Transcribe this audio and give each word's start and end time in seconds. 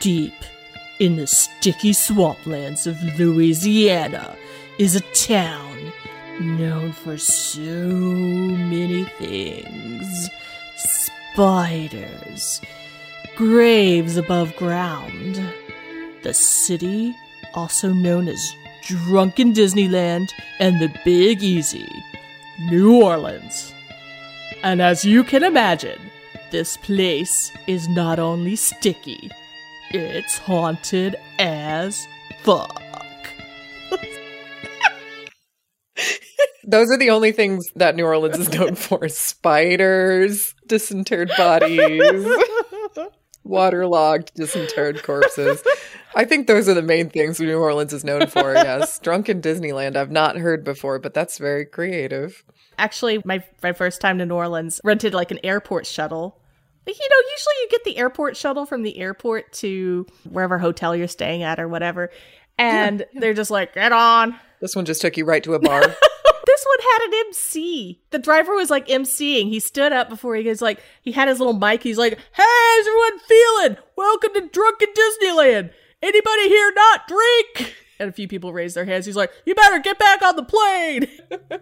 Deep 0.00 0.34
in 0.98 1.16
the 1.16 1.26
sticky 1.26 1.92
swamplands 1.92 2.86
of 2.86 3.02
Louisiana 3.18 4.34
is 4.78 4.96
a 4.96 5.00
town 5.12 5.92
known 6.40 6.92
for 6.92 7.18
so 7.18 7.62
many 7.62 9.04
things 9.04 10.30
spiders, 11.32 12.60
graves 13.36 14.16
above 14.16 14.56
ground. 14.56 15.40
The 16.22 16.34
city, 16.34 17.14
also 17.54 17.92
known 17.92 18.28
as 18.28 18.54
Drunken 18.82 19.52
Disneyland 19.52 20.32
and 20.58 20.80
the 20.80 20.92
Big 21.04 21.42
Easy, 21.42 21.88
New 22.58 23.02
Orleans. 23.02 23.74
And 24.62 24.80
as 24.80 25.04
you 25.04 25.24
can 25.24 25.44
imagine, 25.44 26.00
this 26.50 26.76
place 26.78 27.52
is 27.66 27.88
not 27.88 28.18
only 28.18 28.56
sticky, 28.56 29.30
it's 29.90 30.38
haunted 30.38 31.16
as 31.38 32.06
fuck. 32.42 32.82
Those 36.64 36.90
are 36.90 36.98
the 36.98 37.10
only 37.10 37.32
things 37.32 37.68
that 37.74 37.96
New 37.96 38.04
Orleans 38.04 38.38
is 38.38 38.52
known 38.52 38.76
for 38.76 39.08
spiders, 39.08 40.54
disinterred 40.66 41.32
bodies, 41.36 42.28
waterlogged, 43.44 44.32
disinterred 44.34 45.02
corpses. 45.02 45.64
I 46.14 46.24
think 46.24 46.46
those 46.46 46.68
are 46.68 46.74
the 46.74 46.82
main 46.82 47.10
things 47.10 47.40
New 47.40 47.58
Orleans 47.58 47.92
is 47.92 48.04
known 48.04 48.28
for, 48.28 48.54
yes. 48.54 48.98
Drunken 49.02 49.40
Disneyland, 49.42 49.96
I've 49.96 50.12
not 50.12 50.36
heard 50.36 50.62
before, 50.62 51.00
but 51.00 51.12
that's 51.12 51.38
very 51.38 51.64
creative. 51.64 52.44
Actually, 52.78 53.20
my 53.24 53.42
my 53.62 53.72
first 53.72 54.00
time 54.00 54.18
to 54.18 54.26
New 54.26 54.36
Orleans, 54.36 54.80
rented 54.84 55.12
like 55.12 55.30
an 55.30 55.40
airport 55.42 55.86
shuttle. 55.86 56.39
You 56.98 57.08
know, 57.08 57.28
usually 57.30 57.54
you 57.62 57.68
get 57.70 57.84
the 57.84 57.96
airport 57.98 58.36
shuttle 58.36 58.66
from 58.66 58.82
the 58.82 58.98
airport 58.98 59.52
to 59.54 60.06
wherever 60.28 60.58
hotel 60.58 60.96
you're 60.96 61.08
staying 61.08 61.42
at 61.42 61.60
or 61.60 61.68
whatever. 61.68 62.10
And 62.58 63.04
they're 63.14 63.34
just 63.34 63.50
like, 63.50 63.74
get 63.74 63.92
on. 63.92 64.34
This 64.60 64.76
one 64.76 64.84
just 64.84 65.00
took 65.00 65.16
you 65.16 65.24
right 65.24 65.42
to 65.44 65.54
a 65.54 65.58
bar. 65.60 65.80
This 65.80 66.66
one 66.66 66.78
had 66.92 67.06
an 67.06 67.14
MC. 67.28 68.00
The 68.10 68.18
driver 68.18 68.54
was 68.54 68.70
like 68.70 68.88
MCing. 68.88 69.48
He 69.48 69.60
stood 69.60 69.92
up 69.92 70.08
before 70.08 70.34
he 70.34 70.42
goes 70.42 70.60
like 70.60 70.82
he 71.02 71.12
had 71.12 71.28
his 71.28 71.38
little 71.38 71.54
mic. 71.54 71.82
He's 71.82 71.96
like, 71.98 72.14
"Hey, 72.14 72.42
how's 72.42 72.86
everyone 72.86 73.18
feeling? 73.20 73.76
Welcome 73.96 74.34
to 74.34 74.48
Drunken 74.48 74.88
Disneyland. 74.88 75.70
Anybody 76.02 76.48
here 76.48 76.72
not 76.74 77.06
drink?" 77.06 77.74
And 78.00 78.08
a 78.08 78.12
few 78.12 78.26
people 78.26 78.52
raise 78.52 78.74
their 78.74 78.84
hands. 78.86 79.06
He's 79.06 79.14
like, 79.14 79.30
"You 79.46 79.54
better 79.54 79.78
get 79.78 79.98
back 79.98 80.22
on 80.22 80.34
the 80.34 80.42
plane." 80.42 81.06
and 81.30 81.60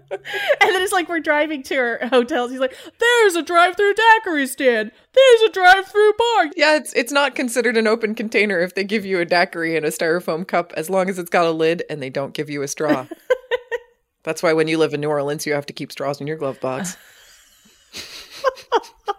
then 0.60 0.82
it's 0.82 0.92
like 0.92 1.08
we're 1.08 1.20
driving 1.20 1.62
to 1.64 1.76
our 1.76 1.98
hotels. 2.08 2.50
He's 2.50 2.60
like, 2.60 2.74
"There's 2.98 3.34
a 3.34 3.42
drive-through 3.42 3.94
daiquiri 3.94 4.46
stand. 4.46 4.92
There's 5.12 5.42
a 5.42 5.52
drive-through 5.52 6.12
bar." 6.16 6.50
yeah, 6.56 6.76
it's 6.76 6.92
it's 6.94 7.12
not 7.12 7.34
considered 7.34 7.76
an 7.76 7.86
open 7.86 8.14
container 8.14 8.58
if 8.60 8.74
they 8.74 8.84
give 8.84 9.04
you 9.04 9.20
a 9.20 9.24
daiquiri 9.24 9.76
in 9.76 9.84
a 9.84 9.88
styrofoam 9.88 10.46
cup 10.46 10.72
as 10.76 10.88
long 10.88 11.10
as 11.10 11.18
it's 11.18 11.30
got 11.30 11.46
a 11.46 11.50
lid 11.50 11.82
and 11.90 12.02
they 12.02 12.10
don't 12.10 12.34
give 12.34 12.48
you 12.48 12.62
a 12.62 12.68
straw. 12.68 13.06
That's 14.22 14.42
why 14.42 14.52
when 14.52 14.68
you 14.68 14.78
live 14.78 14.94
in 14.94 15.00
New 15.00 15.08
Orleans, 15.08 15.46
you 15.46 15.54
have 15.54 15.66
to 15.66 15.72
keep 15.72 15.92
straws 15.92 16.20
in 16.20 16.26
your 16.26 16.36
glove 16.36 16.60
box. 16.60 16.96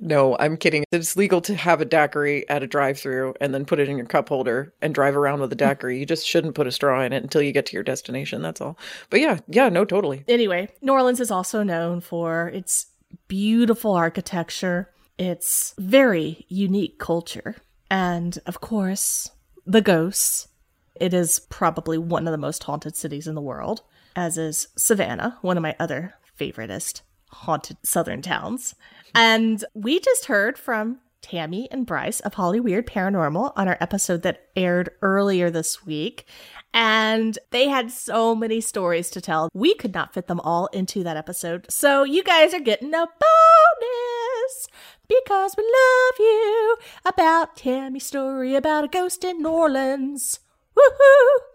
no, 0.00 0.36
I'm 0.38 0.56
kidding. 0.56 0.84
It's 0.92 1.16
legal 1.16 1.40
to 1.42 1.54
have 1.54 1.80
a 1.80 1.84
daiquiri 1.84 2.48
at 2.48 2.62
a 2.62 2.66
drive-through 2.66 3.34
and 3.40 3.54
then 3.54 3.64
put 3.64 3.80
it 3.80 3.88
in 3.88 3.96
your 3.96 4.06
cup 4.06 4.28
holder 4.28 4.72
and 4.80 4.94
drive 4.94 5.16
around 5.16 5.40
with 5.40 5.52
a 5.52 5.56
daiquiri. 5.56 5.98
You 5.98 6.06
just 6.06 6.26
shouldn't 6.26 6.54
put 6.54 6.66
a 6.66 6.72
straw 6.72 7.02
in 7.02 7.12
it 7.12 7.22
until 7.22 7.42
you 7.42 7.52
get 7.52 7.66
to 7.66 7.74
your 7.74 7.82
destination. 7.82 8.42
That's 8.42 8.60
all. 8.60 8.78
But 9.10 9.20
yeah, 9.20 9.38
yeah, 9.48 9.68
no, 9.68 9.84
totally. 9.84 10.24
Anyway, 10.28 10.68
New 10.82 10.92
Orleans 10.92 11.20
is 11.20 11.30
also 11.30 11.62
known 11.62 12.00
for 12.00 12.48
its 12.48 12.86
beautiful 13.28 13.94
architecture, 13.94 14.90
its 15.18 15.74
very 15.78 16.46
unique 16.48 16.98
culture, 16.98 17.56
and 17.90 18.38
of 18.46 18.60
course, 18.60 19.30
the 19.66 19.80
ghosts. 19.80 20.48
It 20.94 21.12
is 21.12 21.40
probably 21.40 21.98
one 21.98 22.28
of 22.28 22.32
the 22.32 22.38
most 22.38 22.62
haunted 22.64 22.94
cities 22.94 23.26
in 23.26 23.34
the 23.34 23.40
world, 23.40 23.82
as 24.14 24.38
is 24.38 24.68
Savannah, 24.76 25.38
one 25.42 25.56
of 25.56 25.62
my 25.62 25.74
other 25.80 26.14
favoriteest 26.38 27.00
haunted 27.34 27.76
southern 27.82 28.22
towns. 28.22 28.74
And 29.14 29.64
we 29.74 30.00
just 30.00 30.26
heard 30.26 30.58
from 30.58 31.00
Tammie 31.24 31.68
and 31.70 31.86
Brice 31.86 32.20
of 32.20 32.34
Hollyweird 32.34 32.86
Paranormal 32.86 33.52
on 33.56 33.66
our 33.66 33.78
episode 33.80 34.22
that 34.22 34.48
aired 34.54 34.90
earlier 35.00 35.50
this 35.50 35.84
week. 35.84 36.26
And 36.74 37.38
they 37.50 37.68
had 37.68 37.90
so 37.90 38.34
many 38.34 38.60
stories 38.60 39.08
to 39.10 39.20
tell. 39.20 39.48
We 39.54 39.74
could 39.74 39.94
not 39.94 40.12
fit 40.12 40.26
them 40.26 40.40
all 40.40 40.66
into 40.66 41.02
that 41.04 41.16
episode. 41.16 41.66
So 41.70 42.04
you 42.04 42.22
guys 42.22 42.52
are 42.52 42.60
getting 42.60 42.92
a 42.92 43.06
bonus 43.06 44.68
because 45.08 45.54
we 45.56 45.62
love 45.62 46.18
you 46.18 46.76
about 47.04 47.56
Tammie's 47.56 48.04
story 48.04 48.54
about 48.54 48.84
a 48.84 48.88
ghost 48.88 49.24
in 49.24 49.40
New 49.40 49.48
Orleans. 49.50 50.40
Woohoo! 50.76 51.53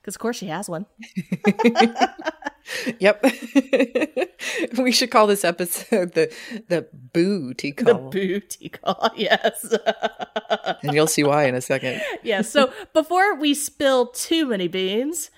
Because, 0.00 0.16
of 0.16 0.20
course, 0.20 0.36
she 0.36 0.46
has 0.46 0.68
one. 0.68 0.86
Yep. 2.98 3.24
we 4.78 4.92
should 4.92 5.10
call 5.10 5.26
this 5.26 5.44
episode 5.44 6.12
the 6.12 6.32
the 6.68 6.86
booty 6.92 7.72
call. 7.72 8.10
The 8.10 8.10
booty 8.10 8.68
call, 8.68 9.10
yes. 9.16 9.74
and 10.82 10.94
you'll 10.94 11.06
see 11.06 11.24
why 11.24 11.44
in 11.44 11.54
a 11.54 11.60
second. 11.60 12.00
Yeah, 12.22 12.42
So 12.42 12.72
before 12.92 13.34
we 13.34 13.54
spill 13.54 14.06
too 14.06 14.46
many 14.46 14.68
beans, 14.68 15.30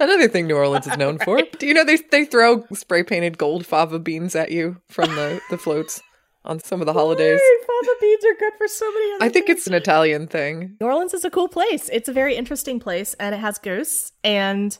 Another 0.00 0.26
thing 0.26 0.48
New 0.48 0.56
Orleans 0.56 0.88
is 0.88 0.96
known 0.96 1.18
for. 1.18 1.40
Do 1.58 1.66
you 1.66 1.72
know 1.72 1.84
they 1.84 1.96
they 2.10 2.24
throw 2.24 2.66
spray 2.72 3.04
painted 3.04 3.38
gold 3.38 3.64
fava 3.64 3.98
beans 4.00 4.34
at 4.34 4.50
you 4.50 4.80
from 4.88 5.14
the, 5.14 5.40
the 5.50 5.58
floats 5.58 6.02
on 6.44 6.58
some 6.60 6.80
of 6.80 6.86
the 6.86 6.92
holidays? 6.92 7.40
fava 7.66 7.94
beans 8.00 8.24
are 8.24 8.34
good 8.38 8.52
for 8.58 8.68
so 8.68 8.90
many 8.92 9.12
other 9.14 9.24
I 9.24 9.28
think 9.28 9.46
things. 9.46 9.58
it's 9.58 9.66
an 9.66 9.74
Italian 9.74 10.26
thing. 10.26 10.76
New 10.80 10.86
Orleans 10.86 11.14
is 11.14 11.24
a 11.24 11.30
cool 11.30 11.48
place. 11.48 11.88
It's 11.92 12.08
a 12.08 12.12
very 12.12 12.34
interesting 12.36 12.80
place, 12.80 13.14
and 13.14 13.34
it 13.34 13.38
has 13.38 13.58
ghosts. 13.58 14.12
And 14.24 14.76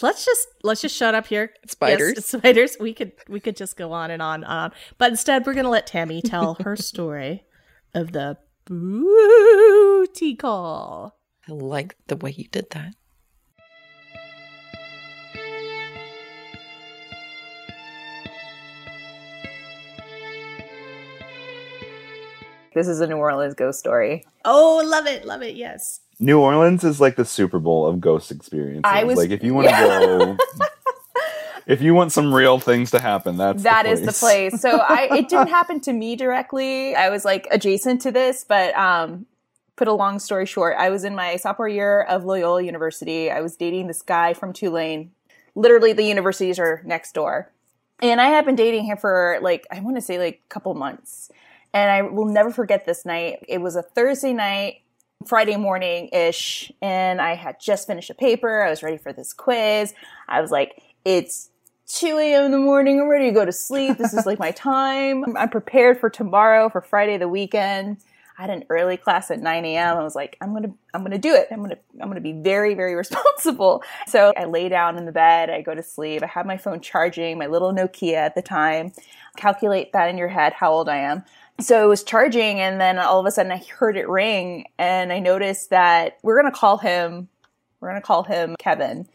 let's 0.00 0.24
just 0.24 0.48
let's 0.62 0.80
just 0.80 0.96
shut 0.96 1.14
up 1.14 1.26
here. 1.26 1.52
Spiders. 1.66 2.14
Yes, 2.16 2.26
spiders. 2.40 2.76
We 2.80 2.94
could 2.94 3.12
we 3.28 3.40
could 3.40 3.56
just 3.56 3.76
go 3.76 3.92
on 3.92 4.10
and 4.10 4.22
on 4.22 4.42
and 4.44 4.52
on. 4.52 4.72
But 4.98 5.10
instead, 5.10 5.44
we're 5.46 5.54
gonna 5.54 5.70
let 5.70 5.86
Tammie 5.86 6.22
tell 6.22 6.54
her 6.62 6.76
story 6.90 7.44
of 7.94 8.12
the 8.12 8.38
booty 8.64 10.36
call. 10.36 11.18
I 11.48 11.52
like 11.52 11.96
the 12.06 12.16
way 12.16 12.30
you 12.30 12.44
did 12.48 12.70
that. 12.70 12.94
This 22.74 22.88
is 22.88 23.00
a 23.00 23.06
New 23.06 23.16
Orleans 23.16 23.54
ghost 23.54 23.78
story. 23.78 24.24
Oh, 24.44 24.82
love 24.84 25.06
it, 25.06 25.24
love 25.24 25.42
it. 25.42 25.56
Yes. 25.56 26.00
New 26.18 26.40
Orleans 26.40 26.84
is 26.84 27.00
like 27.00 27.16
the 27.16 27.24
Super 27.24 27.58
Bowl 27.58 27.86
of 27.86 28.00
ghost 28.00 28.30
experiences. 28.30 28.82
I 28.84 29.04
was- 29.04 29.16
like 29.18 29.30
if 29.30 29.42
you 29.42 29.54
want 29.54 29.68
to 29.68 29.74
go 30.38 30.38
if 31.66 31.80
you 31.80 31.94
want 31.94 32.12
some 32.12 32.34
real 32.34 32.58
things 32.58 32.90
to 32.90 33.00
happen, 33.00 33.36
that's 33.36 33.62
That 33.62 33.84
the 33.84 33.90
is 33.90 34.02
the 34.02 34.12
place. 34.12 34.60
So 34.60 34.70
I 34.88 35.08
it 35.18 35.28
didn't 35.28 35.48
happen 35.48 35.80
to 35.80 35.92
me 35.92 36.16
directly. 36.16 36.94
I 36.94 37.10
was 37.10 37.24
like 37.24 37.46
adjacent 37.50 38.00
to 38.02 38.10
this, 38.12 38.44
but 38.44 38.74
um 38.76 39.26
put 39.76 39.88
a 39.88 39.92
long 39.92 40.18
story 40.18 40.46
short, 40.46 40.76
I 40.78 40.90
was 40.90 41.02
in 41.04 41.14
my 41.14 41.36
sophomore 41.36 41.68
year 41.68 42.02
of 42.02 42.24
Loyola 42.24 42.62
University. 42.62 43.30
I 43.30 43.40
was 43.40 43.56
dating 43.56 43.86
this 43.86 44.02
guy 44.02 44.34
from 44.34 44.52
Tulane. 44.52 45.10
Literally 45.54 45.92
the 45.92 46.04
universities 46.04 46.58
are 46.58 46.82
next 46.84 47.12
door. 47.12 47.50
And 48.00 48.20
I 48.20 48.26
had 48.26 48.44
been 48.44 48.56
dating 48.56 48.84
him 48.84 48.96
for 48.96 49.38
like 49.42 49.66
I 49.70 49.80
want 49.80 49.96
to 49.96 50.02
say 50.02 50.18
like 50.18 50.42
a 50.44 50.48
couple 50.48 50.74
months. 50.74 51.30
And 51.74 51.90
I 51.90 52.02
will 52.02 52.26
never 52.26 52.50
forget 52.50 52.84
this 52.84 53.04
night. 53.04 53.44
It 53.48 53.58
was 53.58 53.76
a 53.76 53.82
Thursday 53.82 54.32
night, 54.32 54.82
Friday 55.26 55.56
morning 55.56 56.08
ish, 56.12 56.70
and 56.82 57.20
I 57.20 57.34
had 57.34 57.60
just 57.60 57.86
finished 57.86 58.10
a 58.10 58.14
paper. 58.14 58.62
I 58.62 58.70
was 58.70 58.82
ready 58.82 58.98
for 58.98 59.12
this 59.12 59.32
quiz. 59.32 59.94
I 60.28 60.40
was 60.40 60.50
like, 60.50 60.82
it's 61.04 61.50
2 61.86 62.18
a.m. 62.18 62.44
in 62.46 62.50
the 62.52 62.58
morning. 62.58 63.00
I'm 63.00 63.08
ready 63.08 63.26
to 63.26 63.32
go 63.32 63.44
to 63.44 63.52
sleep. 63.52 63.98
This 63.98 64.14
is 64.14 64.26
like 64.26 64.38
my 64.38 64.50
time. 64.52 65.36
I'm 65.36 65.48
prepared 65.48 65.98
for 65.98 66.08
tomorrow, 66.10 66.68
for 66.68 66.80
Friday, 66.80 67.16
the 67.18 67.28
weekend. 67.28 67.98
I 68.38 68.42
had 68.42 68.50
an 68.50 68.64
early 68.70 68.96
class 68.96 69.30
at 69.30 69.40
9 69.40 69.64
a.m. 69.66 69.98
I 69.98 70.02
was 70.02 70.14
like, 70.14 70.36
I'm 70.40 70.54
gonna, 70.54 70.72
I'm 70.94 71.02
gonna 71.02 71.18
do 71.18 71.34
it. 71.34 71.48
I'm 71.50 71.60
gonna, 71.60 71.76
I'm 72.00 72.08
gonna 72.08 72.20
be 72.20 72.32
very, 72.32 72.74
very 72.74 72.94
responsible. 72.96 73.82
So 74.06 74.32
I 74.36 74.44
lay 74.44 74.68
down 74.68 74.96
in 74.96 75.04
the 75.04 75.12
bed. 75.12 75.50
I 75.50 75.60
go 75.60 75.74
to 75.74 75.82
sleep. 75.82 76.22
I 76.22 76.26
have 76.26 76.46
my 76.46 76.56
phone 76.56 76.80
charging, 76.80 77.38
my 77.38 77.46
little 77.46 77.72
Nokia 77.72 78.14
at 78.14 78.34
the 78.34 78.42
time. 78.42 78.92
Calculate 79.36 79.92
that 79.92 80.08
in 80.08 80.16
your 80.16 80.28
head, 80.28 80.54
how 80.54 80.72
old 80.72 80.88
I 80.88 80.98
am. 80.98 81.24
So 81.60 81.84
it 81.84 81.88
was 81.88 82.02
charging, 82.02 82.60
and 82.60 82.80
then 82.80 82.98
all 82.98 83.20
of 83.20 83.26
a 83.26 83.30
sudden 83.30 83.52
I 83.52 83.58
heard 83.58 83.96
it 83.96 84.08
ring, 84.08 84.66
and 84.78 85.12
I 85.12 85.18
noticed 85.18 85.70
that 85.70 86.18
we're 86.22 86.40
gonna 86.40 86.54
call 86.54 86.78
him, 86.78 87.28
we're 87.80 87.88
gonna 87.88 88.00
call 88.00 88.24
him 88.24 88.56
Kevin. 88.58 89.06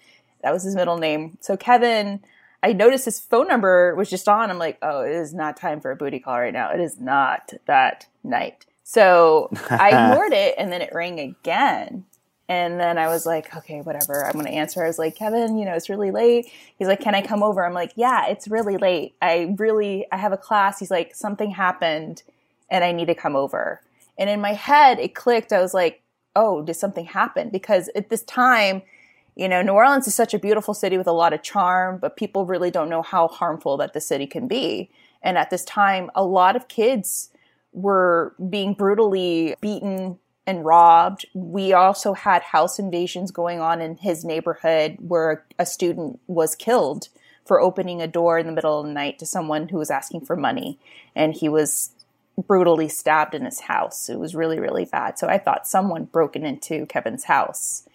That 0.44 0.54
was 0.54 0.63
his 0.63 0.75
middle 0.75 0.98
name. 0.98 1.38
So 1.42 1.57
Kevin, 1.57 2.22
I 2.63 2.74
noticed 2.74 3.06
his 3.06 3.19
phone 3.19 3.48
number 3.48 3.95
was 3.95 4.10
just 4.10 4.28
on. 4.28 4.50
I'm 4.50 4.60
like, 4.60 4.78
oh, 4.81 5.01
it 5.01 5.12
is 5.12 5.34
not 5.34 5.57
time 5.57 5.81
for 5.81 5.92
a 5.92 5.95
booty 5.95 6.19
call 6.19 6.39
right 6.39 6.54
now. 6.54 6.72
It 6.72 6.80
is 6.80 7.00
not 7.00 7.54
that 7.66 8.07
night. 8.24 8.66
So 8.83 9.50
I 9.69 9.90
ignored 10.12 10.33
it, 10.33 10.56
and 10.57 10.72
then 10.72 10.81
it 10.81 10.94
rang 10.94 11.19
again. 11.19 12.06
And 12.50 12.80
then 12.80 12.98
I 12.98 13.08
was 13.08 13.26
like, 13.26 13.54
okay, 13.56 13.82
whatever. 13.82 14.26
I'm 14.26 14.34
going 14.34 14.46
to 14.46 14.52
answer. 14.52 14.84
I 14.84 14.88
was 14.88 14.98
like, 14.98 15.16
Kevin, 15.16 15.58
you 15.58 15.66
know, 15.66 15.74
it's 15.74 15.90
really 15.90 16.12
late. 16.12 16.50
He's 16.78 16.88
like, 16.88 17.02
can 17.02 17.14
I 17.14 17.22
come 17.22 17.44
over? 17.44 17.66
I'm 17.66 17.74
like, 17.74 17.92
yeah, 17.96 18.28
it's 18.28 18.48
really 18.48 18.78
late. 18.78 19.16
I 19.22 19.54
really, 19.58 20.06
I 20.12 20.18
have 20.18 20.32
a 20.32 20.38
class. 20.38 20.80
He's 20.80 20.92
like, 20.92 21.14
something 21.14 21.52
happened 21.52 22.24
and 22.70 22.84
I 22.84 22.94
need 22.94 23.08
to 23.08 23.16
come 23.16 23.36
over. 23.36 23.82
And 24.18 24.30
in 24.30 24.40
my 24.40 24.54
head, 24.54 25.00
it 25.00 25.14
clicked. 25.14 25.52
I 25.52 25.62
was 25.62 25.74
like, 25.74 26.02
oh, 26.36 26.62
did 26.62 26.76
something 26.76 27.06
happen? 27.06 27.50
Because 27.50 27.90
at 27.96 28.10
this 28.10 28.24
time, 28.24 28.82
you 29.36 29.48
know, 29.50 29.62
New 29.62 29.74
Orleans 29.74 30.08
is 30.08 30.16
such 30.16 30.34
a 30.34 30.40
beautiful 30.40 30.74
city 30.74 30.98
with 30.98 31.08
a 31.08 31.12
lot 31.12 31.34
of 31.34 31.44
charm, 31.44 31.98
but 32.00 32.16
people 32.16 32.46
really 32.46 32.72
don't 32.72 32.90
know 32.90 33.02
how 33.02 33.28
harmful 33.28 33.78
that 33.78 33.94
the 33.94 34.02
city 34.02 34.26
can 34.26 34.48
be. 34.48 34.90
And 35.22 35.38
at 35.38 35.50
this 35.50 35.66
time, 35.66 36.10
a 36.16 36.24
lot 36.24 36.56
of 36.56 36.68
kids 36.68 37.30
were 37.74 38.34
being 38.50 38.74
brutally 38.74 39.56
beaten 39.62 40.18
and 40.48 40.66
robbed. 40.66 41.26
We 41.34 41.74
also 41.74 42.14
had 42.14 42.42
house 42.42 42.80
invasions 42.80 43.32
going 43.32 43.60
on 43.60 43.82
in 43.82 43.98
his 43.98 44.24
neighborhood 44.24 44.98
where 45.00 45.46
a 45.60 45.66
student 45.66 46.20
was 46.26 46.56
killed 46.56 47.10
for 47.46 47.62
opening 47.62 48.02
a 48.02 48.08
door 48.08 48.40
in 48.40 48.48
the 48.48 48.54
middle 48.54 48.80
of 48.80 48.88
the 48.88 48.94
night 48.94 49.20
to 49.20 49.26
someone 49.26 49.68
who 49.68 49.78
was 49.78 49.92
asking 49.92 50.22
for 50.22 50.36
money. 50.36 50.80
And 51.16 51.34
he 51.34 51.50
was 51.50 51.92
brutally 52.48 52.88
stabbed 52.88 53.36
in 53.36 53.46
his 53.46 53.62
house. 53.62 54.10
It 54.10 54.20
was 54.20 54.36
really, 54.36 54.60
really 54.60 54.86
bad. 54.86 55.20
So 55.20 55.28
I 55.28 55.38
thought 55.38 55.68
someone 55.68 56.06
broken 56.06 56.46
into 56.46 56.86
Kevin's 56.86 57.26
house. 57.26 57.88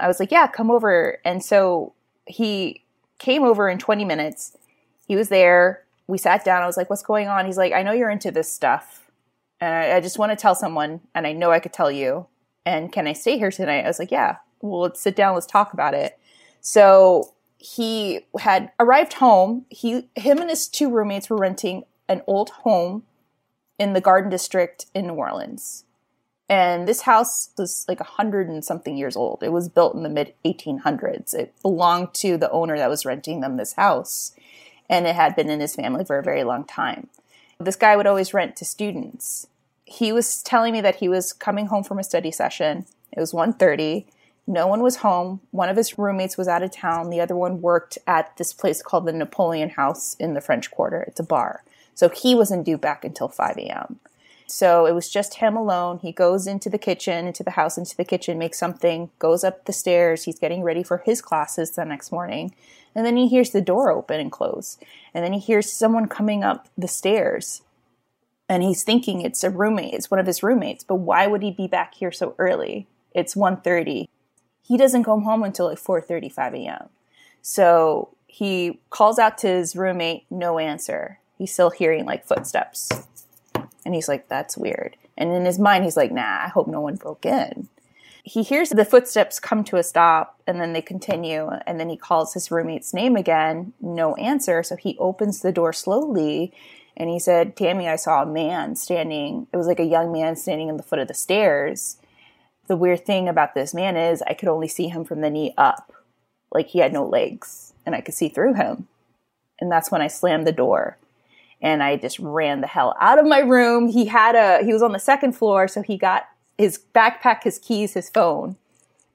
I 0.00 0.08
was 0.08 0.18
like, 0.18 0.32
yeah, 0.32 0.46
come 0.48 0.70
over. 0.70 1.18
And 1.24 1.42
so 1.42 1.92
he 2.26 2.82
came 3.18 3.44
over 3.44 3.68
in 3.68 3.78
20 3.78 4.04
minutes. 4.04 4.56
He 5.06 5.14
was 5.14 5.28
there. 5.28 5.84
We 6.08 6.18
sat 6.18 6.44
down. 6.44 6.62
I 6.62 6.66
was 6.66 6.76
like, 6.76 6.90
what's 6.90 7.02
going 7.02 7.28
on? 7.28 7.46
He's 7.46 7.56
like, 7.56 7.72
I 7.72 7.82
know 7.82 7.92
you're 7.92 8.10
into 8.10 8.30
this 8.30 8.52
stuff. 8.52 9.01
And 9.62 9.76
I, 9.76 9.96
I 9.98 10.00
just 10.00 10.18
want 10.18 10.32
to 10.32 10.36
tell 10.36 10.56
someone, 10.56 11.02
and 11.14 11.24
I 11.24 11.32
know 11.32 11.52
I 11.52 11.60
could 11.60 11.72
tell 11.72 11.90
you. 11.90 12.26
And 12.66 12.90
can 12.90 13.06
I 13.06 13.12
stay 13.12 13.38
here 13.38 13.52
tonight? 13.52 13.84
I 13.84 13.86
was 13.86 14.00
like, 14.00 14.10
yeah. 14.10 14.38
Well, 14.60 14.80
let's 14.80 15.00
sit 15.00 15.14
down. 15.14 15.34
Let's 15.34 15.46
talk 15.46 15.72
about 15.72 15.94
it. 15.94 16.18
So 16.60 17.32
he 17.58 18.26
had 18.40 18.72
arrived 18.80 19.14
home. 19.14 19.66
He, 19.68 20.08
him, 20.16 20.38
and 20.38 20.50
his 20.50 20.66
two 20.66 20.90
roommates 20.90 21.30
were 21.30 21.36
renting 21.36 21.84
an 22.08 22.22
old 22.26 22.50
home 22.50 23.04
in 23.78 23.92
the 23.92 24.00
Garden 24.00 24.30
District 24.30 24.86
in 24.96 25.06
New 25.06 25.14
Orleans. 25.14 25.84
And 26.48 26.88
this 26.88 27.02
house 27.02 27.50
was 27.56 27.84
like 27.86 28.00
a 28.00 28.04
hundred 28.04 28.48
and 28.48 28.64
something 28.64 28.96
years 28.96 29.14
old. 29.14 29.44
It 29.44 29.52
was 29.52 29.68
built 29.68 29.94
in 29.94 30.02
the 30.02 30.08
mid 30.08 30.34
1800s. 30.44 31.34
It 31.34 31.54
belonged 31.62 32.14
to 32.14 32.36
the 32.36 32.50
owner 32.50 32.76
that 32.78 32.90
was 32.90 33.06
renting 33.06 33.40
them 33.40 33.58
this 33.58 33.74
house, 33.74 34.34
and 34.90 35.06
it 35.06 35.14
had 35.14 35.36
been 35.36 35.48
in 35.48 35.60
his 35.60 35.76
family 35.76 36.04
for 36.04 36.18
a 36.18 36.22
very 36.22 36.42
long 36.42 36.64
time. 36.64 37.08
This 37.60 37.76
guy 37.76 37.96
would 37.96 38.08
always 38.08 38.34
rent 38.34 38.56
to 38.56 38.64
students. 38.64 39.46
He 39.92 40.12
was 40.12 40.42
telling 40.42 40.72
me 40.72 40.80
that 40.80 40.96
he 40.96 41.08
was 41.08 41.34
coming 41.34 41.66
home 41.66 41.84
from 41.84 41.98
a 41.98 42.04
study 42.04 42.30
session. 42.30 42.86
It 43.12 43.20
was 43.20 43.34
1:30. 43.34 44.06
No 44.46 44.66
one 44.66 44.82
was 44.82 44.96
home. 44.96 45.40
One 45.50 45.68
of 45.68 45.76
his 45.76 45.98
roommates 45.98 46.38
was 46.38 46.48
out 46.48 46.62
of 46.62 46.72
town. 46.72 47.10
The 47.10 47.20
other 47.20 47.36
one 47.36 47.60
worked 47.60 47.98
at 48.06 48.36
this 48.38 48.52
place 48.52 48.82
called 48.82 49.04
the 49.04 49.12
Napoleon 49.12 49.70
House 49.70 50.16
in 50.18 50.34
the 50.34 50.40
French 50.40 50.70
Quarter. 50.70 51.02
It's 51.02 51.20
a 51.20 51.24
bar. 51.24 51.62
So 51.94 52.08
he 52.08 52.34
wasn't 52.34 52.64
due 52.64 52.78
back 52.78 53.04
until 53.04 53.28
5 53.28 53.58
a.m. 53.58 54.00
So 54.46 54.86
it 54.86 54.92
was 54.92 55.10
just 55.10 55.34
him 55.34 55.56
alone. 55.56 55.98
He 55.98 56.10
goes 56.10 56.46
into 56.46 56.70
the 56.70 56.78
kitchen, 56.78 57.26
into 57.26 57.44
the 57.44 57.52
house, 57.52 57.76
into 57.76 57.96
the 57.96 58.04
kitchen, 58.04 58.38
makes 58.38 58.58
something, 58.58 59.10
goes 59.18 59.44
up 59.44 59.66
the 59.66 59.72
stairs. 59.72 60.24
He's 60.24 60.38
getting 60.38 60.62
ready 60.62 60.82
for 60.82 60.98
his 60.98 61.20
classes 61.20 61.70
the 61.70 61.84
next 61.84 62.10
morning. 62.10 62.54
And 62.94 63.04
then 63.04 63.16
he 63.16 63.28
hears 63.28 63.50
the 63.50 63.60
door 63.60 63.90
open 63.90 64.20
and 64.20 64.32
close. 64.32 64.78
And 65.12 65.22
then 65.24 65.34
he 65.34 65.38
hears 65.38 65.70
someone 65.70 66.06
coming 66.08 66.42
up 66.42 66.68
the 66.76 66.88
stairs. 66.88 67.62
And 68.52 68.62
he's 68.62 68.82
thinking 68.82 69.20
it's 69.20 69.42
a 69.44 69.50
roommate, 69.50 69.94
it's 69.94 70.10
one 70.10 70.20
of 70.20 70.26
his 70.26 70.42
roommates. 70.42 70.84
But 70.84 70.96
why 70.96 71.26
would 71.26 71.42
he 71.42 71.50
be 71.50 71.66
back 71.66 71.94
here 71.94 72.12
so 72.12 72.34
early? 72.38 72.86
It's 73.12 73.34
1.30. 73.34 74.06
He 74.62 74.76
doesn't 74.76 75.04
come 75.04 75.22
home 75.22 75.42
until 75.42 75.66
like 75.66 75.78
4.35 75.78 76.64
a.m. 76.64 76.88
So 77.40 78.14
he 78.26 78.80
calls 78.90 79.18
out 79.18 79.38
to 79.38 79.48
his 79.48 79.74
roommate, 79.74 80.26
no 80.30 80.58
answer 80.58 81.18
he's 81.42 81.52
still 81.52 81.70
hearing 81.70 82.04
like 82.04 82.24
footsteps. 82.24 82.88
And 83.84 83.94
he's 83.94 84.06
like, 84.08 84.28
that's 84.28 84.56
weird. 84.56 84.96
And 85.18 85.32
in 85.32 85.44
his 85.44 85.58
mind, 85.58 85.82
he's 85.82 85.96
like, 85.96 86.12
nah, 86.12 86.44
I 86.44 86.48
hope 86.48 86.68
no 86.68 86.80
one 86.80 86.94
broke 86.94 87.26
in. 87.26 87.68
He 88.22 88.44
hears 88.44 88.70
the 88.70 88.84
footsteps 88.84 89.40
come 89.40 89.64
to 89.64 89.76
a 89.76 89.82
stop 89.82 90.40
and 90.46 90.60
then 90.60 90.72
they 90.72 90.82
continue. 90.82 91.48
And 91.66 91.80
then 91.80 91.88
he 91.88 91.96
calls 91.96 92.34
his 92.34 92.52
roommate's 92.52 92.94
name 92.94 93.16
again, 93.16 93.72
no 93.80 94.14
answer. 94.14 94.62
So 94.62 94.76
he 94.76 94.96
opens 94.98 95.40
the 95.40 95.50
door 95.50 95.72
slowly 95.72 96.52
and 96.96 97.08
he 97.08 97.18
said, 97.18 97.56
Tammie, 97.56 97.88
I 97.88 97.96
saw 97.96 98.22
a 98.22 98.26
man 98.26 98.76
standing. 98.76 99.46
It 99.52 99.56
was 99.56 99.66
like 99.66 99.80
a 99.80 99.84
young 99.84 100.12
man 100.12 100.36
standing 100.36 100.68
in 100.68 100.76
the 100.76 100.82
foot 100.82 100.98
of 100.98 101.08
the 101.08 101.14
stairs. 101.14 101.96
The 102.66 102.76
weird 102.76 103.04
thing 103.04 103.28
about 103.28 103.54
this 103.54 103.74
man 103.74 103.96
is 103.96 104.22
I 104.22 104.34
could 104.34 104.48
only 104.48 104.68
see 104.68 104.88
him 104.88 105.04
from 105.04 105.20
the 105.20 105.30
knee 105.30 105.54
up. 105.56 105.92
Like 106.52 106.68
he 106.68 106.80
had 106.80 106.92
no 106.92 107.06
legs 107.06 107.72
and 107.86 107.94
I 107.94 108.00
could 108.00 108.14
see 108.14 108.28
through 108.28 108.54
him. 108.54 108.88
And 109.60 109.70
that's 109.70 109.90
when 109.90 110.02
I 110.02 110.08
slammed 110.08 110.46
the 110.46 110.52
door 110.52 110.98
and 111.62 111.82
I 111.82 111.96
just 111.96 112.18
ran 112.18 112.60
the 112.60 112.66
hell 112.66 112.96
out 113.00 113.18
of 113.18 113.26
my 113.26 113.38
room. 113.38 113.88
He 113.88 114.06
had 114.06 114.34
a 114.34 114.64
he 114.64 114.72
was 114.72 114.82
on 114.82 114.92
the 114.92 114.98
second 114.98 115.32
floor, 115.32 115.68
so 115.68 115.80
he 115.80 115.96
got 115.96 116.24
his 116.58 116.80
backpack, 116.94 117.44
his 117.44 117.58
keys, 117.58 117.94
his 117.94 118.10
phone. 118.10 118.56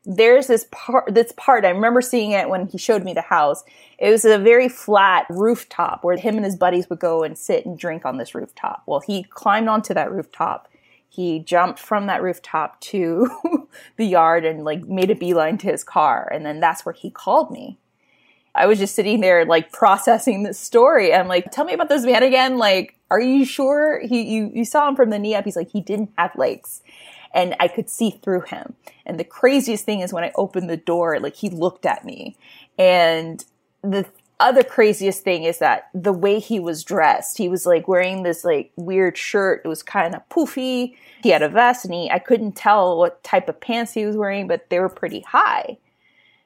There's 0.09 0.47
this 0.47 0.65
part 0.71 1.13
this 1.13 1.33
part 1.35 1.65
I 1.65 1.69
remember 1.69 1.99
seeing 1.99 2.31
it 2.31 2.47
when 2.47 2.67
he 2.67 2.77
showed 2.77 3.03
me 3.03 3.13
the 3.13 3.21
house. 3.21 3.65
It 3.99 4.09
was 4.09 4.23
a 4.23 4.37
very 4.37 4.69
flat 4.69 5.25
rooftop 5.29 6.01
where 6.01 6.15
him 6.15 6.37
and 6.37 6.45
his 6.45 6.55
buddies 6.55 6.89
would 6.89 6.99
go 6.99 7.23
and 7.23 7.37
sit 7.37 7.65
and 7.65 7.77
drink 7.77 8.05
on 8.05 8.17
this 8.17 8.33
rooftop. 8.33 8.83
Well, 8.85 9.01
he 9.01 9.23
climbed 9.23 9.67
onto 9.67 9.93
that 9.93 10.09
rooftop. 10.09 10.69
He 11.09 11.39
jumped 11.39 11.77
from 11.77 12.07
that 12.07 12.23
rooftop 12.23 12.79
to 12.81 13.67
the 13.97 14.05
yard 14.05 14.45
and 14.45 14.63
like 14.63 14.87
made 14.87 15.11
a 15.11 15.15
beeline 15.15 15.57
to 15.57 15.67
his 15.67 15.83
car, 15.83 16.31
and 16.33 16.45
then 16.45 16.61
that's 16.61 16.85
where 16.85 16.93
he 16.93 17.11
called 17.11 17.51
me. 17.51 17.77
I 18.55 18.65
was 18.65 18.79
just 18.79 18.95
sitting 18.95 19.19
there 19.19 19.45
like 19.45 19.73
processing 19.73 20.43
this 20.43 20.57
story. 20.57 21.13
I'm 21.13 21.27
like, 21.27 21.51
tell 21.51 21.65
me 21.65 21.73
about 21.73 21.89
this 21.89 22.05
man 22.05 22.23
again. 22.23 22.57
Like, 22.57 22.95
are 23.11 23.19
you 23.19 23.43
sure 23.43 23.99
he 23.99 24.21
you 24.21 24.51
you 24.53 24.63
saw 24.63 24.87
him 24.87 24.95
from 24.95 25.09
the 25.09 25.19
knee 25.19 25.35
up? 25.35 25.43
He's 25.43 25.57
like, 25.57 25.69
he 25.69 25.81
didn't 25.81 26.11
have 26.17 26.31
legs. 26.35 26.81
And 27.33 27.55
I 27.59 27.67
could 27.67 27.89
see 27.89 28.11
through 28.11 28.41
him. 28.41 28.73
And 29.05 29.19
the 29.19 29.23
craziest 29.23 29.85
thing 29.85 30.01
is 30.01 30.13
when 30.13 30.23
I 30.23 30.31
opened 30.35 30.69
the 30.69 30.77
door, 30.77 31.19
like 31.19 31.35
he 31.35 31.49
looked 31.49 31.85
at 31.85 32.05
me. 32.05 32.35
And 32.77 33.43
the 33.81 34.05
other 34.39 34.63
craziest 34.63 35.23
thing 35.23 35.43
is 35.43 35.59
that 35.59 35.89
the 35.93 36.13
way 36.13 36.39
he 36.39 36.59
was 36.59 36.83
dressed, 36.83 37.37
he 37.37 37.49
was 37.49 37.65
like 37.65 37.87
wearing 37.87 38.23
this 38.23 38.43
like 38.43 38.71
weird 38.75 39.17
shirt. 39.17 39.61
It 39.65 39.67
was 39.67 39.81
kind 39.83 40.13
of 40.13 40.27
poofy. 40.29 40.95
He 41.23 41.29
had 41.29 41.41
a 41.41 41.49
vest 41.49 41.85
and 41.85 41.93
he, 41.93 42.09
I 42.11 42.19
couldn't 42.19 42.55
tell 42.55 42.97
what 42.97 43.23
type 43.23 43.49
of 43.49 43.59
pants 43.59 43.93
he 43.93 44.05
was 44.05 44.15
wearing, 44.15 44.47
but 44.47 44.69
they 44.69 44.79
were 44.79 44.89
pretty 44.89 45.21
high. 45.21 45.77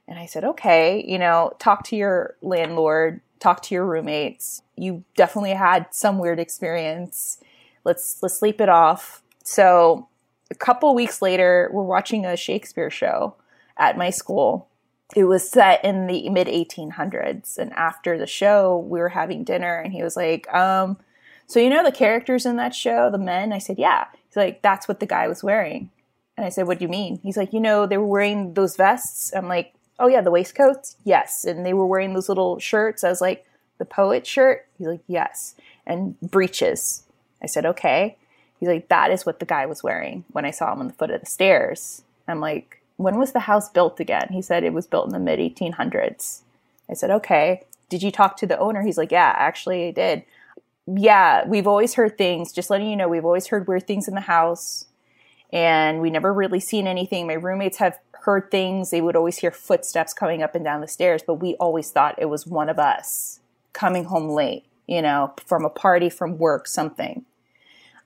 And 0.08 0.18
I 0.18 0.26
said, 0.26 0.44
okay, 0.44 1.04
you 1.08 1.20
know, 1.20 1.54
talk 1.60 1.84
to 1.86 1.96
your 1.96 2.36
landlord, 2.42 3.22
talk 3.40 3.62
to 3.64 3.76
your 3.76 3.86
roommates. 3.86 4.62
You 4.76 5.04
definitely 5.16 5.54
had 5.54 5.88
some 5.92 6.18
weird 6.18 6.40
experience. 6.40 7.40
Let's 7.84 8.22
let's 8.22 8.38
sleep 8.38 8.62
it 8.62 8.70
off. 8.70 9.22
So 9.44 10.08
A 10.51 10.55
couple 10.55 10.93
weeks 10.93 11.22
later, 11.22 11.70
we're 11.72 11.81
watching 11.81 12.25
a 12.25 12.36
Shakespeare 12.36 12.89
show 12.89 13.36
at 13.77 13.98
my 13.98 14.10
school. 14.10 14.67
It 15.15 15.24
was 15.24 15.50
set 15.50 15.84
in 15.84 16.08
the 16.08 16.29
mid 16.29 16.48
1800s. 16.48 17.58
And 17.58 17.72
after 17.74 18.17
the 18.17 18.27
show, 18.27 18.77
we 18.77 19.00
were 19.00 19.10
having 19.10 19.46
dinner, 19.46 19.79
and 19.79 19.93
he 19.93 20.03
was 20.03 20.17
like, 20.17 20.53
um, 20.53 20.98
So, 21.48 21.62
you 21.62 21.70
know 21.70 21.84
the 21.84 21.91
characters 21.91 22.46
in 22.46 22.58
that 22.58 22.75
show, 22.75 23.10
the 23.10 23.17
men? 23.17 23.53
I 23.53 23.60
said, 23.60 23.79
Yeah. 23.79 24.08
He's 24.27 24.36
like, 24.36 24.62
That's 24.62 24.89
what 24.89 25.00
the 25.00 25.05
guy 25.05 25.29
was 25.29 25.41
wearing. 25.41 25.89
And 26.36 26.46
I 26.46 26.50
said, 26.50 26.67
What 26.67 26.79
do 26.79 26.86
you 26.86 26.89
mean? 26.89 27.20
He's 27.24 27.38
like, 27.38 27.53
You 27.53 27.62
know, 27.62 27.86
they 27.86 27.98
were 27.98 28.05
wearing 28.05 28.53
those 28.53 28.75
vests. 28.75 29.31
I'm 29.34 29.48
like, 29.48 29.74
Oh, 30.00 30.08
yeah, 30.08 30.22
the 30.22 30.31
waistcoats? 30.31 30.98
Yes. 31.05 31.46
And 31.46 31.65
they 31.65 31.74
were 31.74 31.88
wearing 31.88 32.13
those 32.13 32.27
little 32.27 32.60
shirts. 32.60 33.05
I 33.05 33.10
was 33.10 33.22
like, 33.22 33.46
The 33.77 33.86
poet 33.86 34.27
shirt? 34.27 34.67
He's 34.77 34.88
like, 34.88 35.03
Yes. 35.08 35.55
And 35.88 36.20
breeches. 36.20 37.03
I 37.41 37.46
said, 37.46 37.65
Okay. 37.65 38.17
He's 38.62 38.70
like, 38.70 38.88
That 38.88 39.12
is 39.12 39.25
what 39.25 39.39
the 39.39 39.46
guy 39.46 39.65
was 39.65 39.84
wearing 39.84 40.24
when 40.32 40.46
I 40.46 40.51
saw 40.51 40.72
him 40.72 40.80
on 40.80 40.88
the 40.88 40.94
foot 40.94 41.12
of 41.12 41.20
the 41.20 41.25
stairs. 41.25 42.03
I'm 42.30 42.39
like, 42.39 42.82
When 42.96 43.18
was 43.18 43.34
the 43.34 43.41
house 43.41 43.70
built 43.70 44.00
again? 44.00 44.30
He 44.32 44.41
said 44.41 44.63
it 44.63 44.72
was 44.72 44.88
built 44.88 45.08
in 45.08 45.12
the 45.12 45.20
mid 45.20 45.39
1800s. 45.39 46.44
I 46.89 46.94
said, 46.94 47.12
Okay. 47.12 47.63
Did 47.89 48.01
you 48.03 48.12
talk 48.12 48.38
to 48.38 48.48
the 48.48 48.58
owner? 48.58 48.84
He's 48.84 48.98
like, 48.98 49.12
Yeah, 49.12 49.34
actually, 49.36 49.89
I 49.89 49.91
did. 49.91 50.24
Yeah, 50.88 51.46
we've 51.46 51.68
always 51.68 51.96
heard 51.96 52.18
things. 52.18 52.53
Just 52.53 52.70
letting 52.70 52.89
you 52.89 52.96
know, 52.96 53.10
we've 53.10 53.25
always 53.25 53.48
heard 53.48 53.68
weird 53.68 53.86
things 53.86 54.08
in 54.08 54.15
the 54.15 54.22
house 54.22 54.86
and 55.51 56.01
we 56.01 56.10
never 56.10 56.34
really 56.34 56.60
seen 56.60 56.88
anything. 56.88 57.27
My 57.27 57.34
roommates 57.34 57.77
have 57.77 58.00
heard 58.13 58.50
things. 58.51 58.89
They 58.89 59.01
would 59.01 59.15
always 59.15 59.38
hear 59.38 59.51
footsteps 59.51 60.13
coming 60.13 60.41
up 60.41 60.56
and 60.56 60.63
down 60.63 60.82
the 60.82 60.88
stairs, 60.88 61.24
but 61.25 61.36
we 61.36 61.56
always 61.56 61.91
thought 61.91 62.15
it 62.18 62.27
was 62.27 62.48
one 62.48 62.70
of 62.70 62.80
us 62.80 63.39
coming 63.74 64.06
home 64.06 64.30
late, 64.30 64.65
you 64.88 65.01
know, 65.01 65.34
from 65.46 65.65
a 65.65 65.70
party, 65.70 66.10
from 66.10 66.38
work, 66.38 66.68
something. 66.68 67.25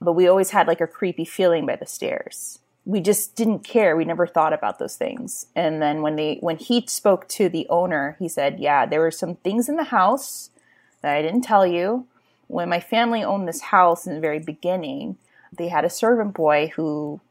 But 0.01 0.13
we 0.13 0.27
always 0.27 0.51
had 0.51 0.67
like 0.67 0.81
a 0.81 0.87
creepy 0.87 1.25
feeling 1.25 1.65
by 1.65 1.75
the 1.75 1.85
stairs. 1.85 2.59
We 2.85 3.01
just 3.01 3.35
didn't 3.35 3.59
care. 3.63 3.95
We 3.95 4.05
never 4.05 4.27
thought 4.27 4.53
about 4.53 4.77
those 4.77 4.95
things. 4.95 5.47
And 5.55 5.81
then 5.81 6.01
when 6.01 6.15
they 6.15 6.37
when 6.41 6.57
he 6.57 6.85
spoke 6.87 7.27
to 7.29 7.49
the 7.49 7.67
owner, 7.69 8.15
he 8.19 8.27
said, 8.27 8.59
"Yeah, 8.59 8.85
there 8.85 8.99
were 8.99 9.11
some 9.11 9.35
things 9.35 9.67
in 9.69 9.75
the 9.75 9.85
house 9.85 10.51
that 11.01 11.15
I 11.15 11.21
didn't 11.21 11.41
tell 11.41 11.65
you. 11.65 12.07
When 12.47 12.69
my 12.69 12.79
family 12.79 13.23
owned 13.23 13.47
this 13.47 13.61
house 13.61 14.05
in 14.05 14.13
the 14.13 14.21
very 14.21 14.39
beginning, 14.39 15.17
they 15.57 15.69
had 15.69 15.85
a 15.85 15.89
servant 15.89 16.33
boy 16.33 16.71
who 16.75 17.21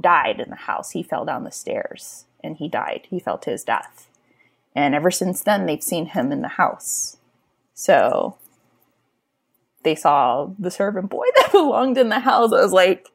died 0.00 0.40
in 0.40 0.50
the 0.50 0.56
house. 0.56 0.90
He 0.90 1.02
fell 1.02 1.24
down 1.24 1.44
the 1.44 1.50
stairs 1.50 2.24
and 2.42 2.56
he 2.56 2.68
died. 2.68 3.06
He 3.08 3.18
fell 3.18 3.38
to 3.38 3.50
his 3.50 3.64
death. 3.64 4.08
And 4.74 4.94
ever 4.94 5.10
since 5.10 5.42
then, 5.42 5.66
they've 5.66 5.82
seen 5.82 6.06
him 6.06 6.32
in 6.32 6.42
the 6.42 6.48
house. 6.48 7.16
So 7.74 8.36
they 9.84 9.94
saw 9.94 10.50
the 10.58 10.70
servant 10.70 11.10
boy 11.10 11.26
that 11.36 11.52
belonged 11.52 11.98
in 11.98 12.08
the 12.08 12.20
house. 12.20 12.52
I 12.52 12.62
was 12.62 12.72
like, 12.72 13.08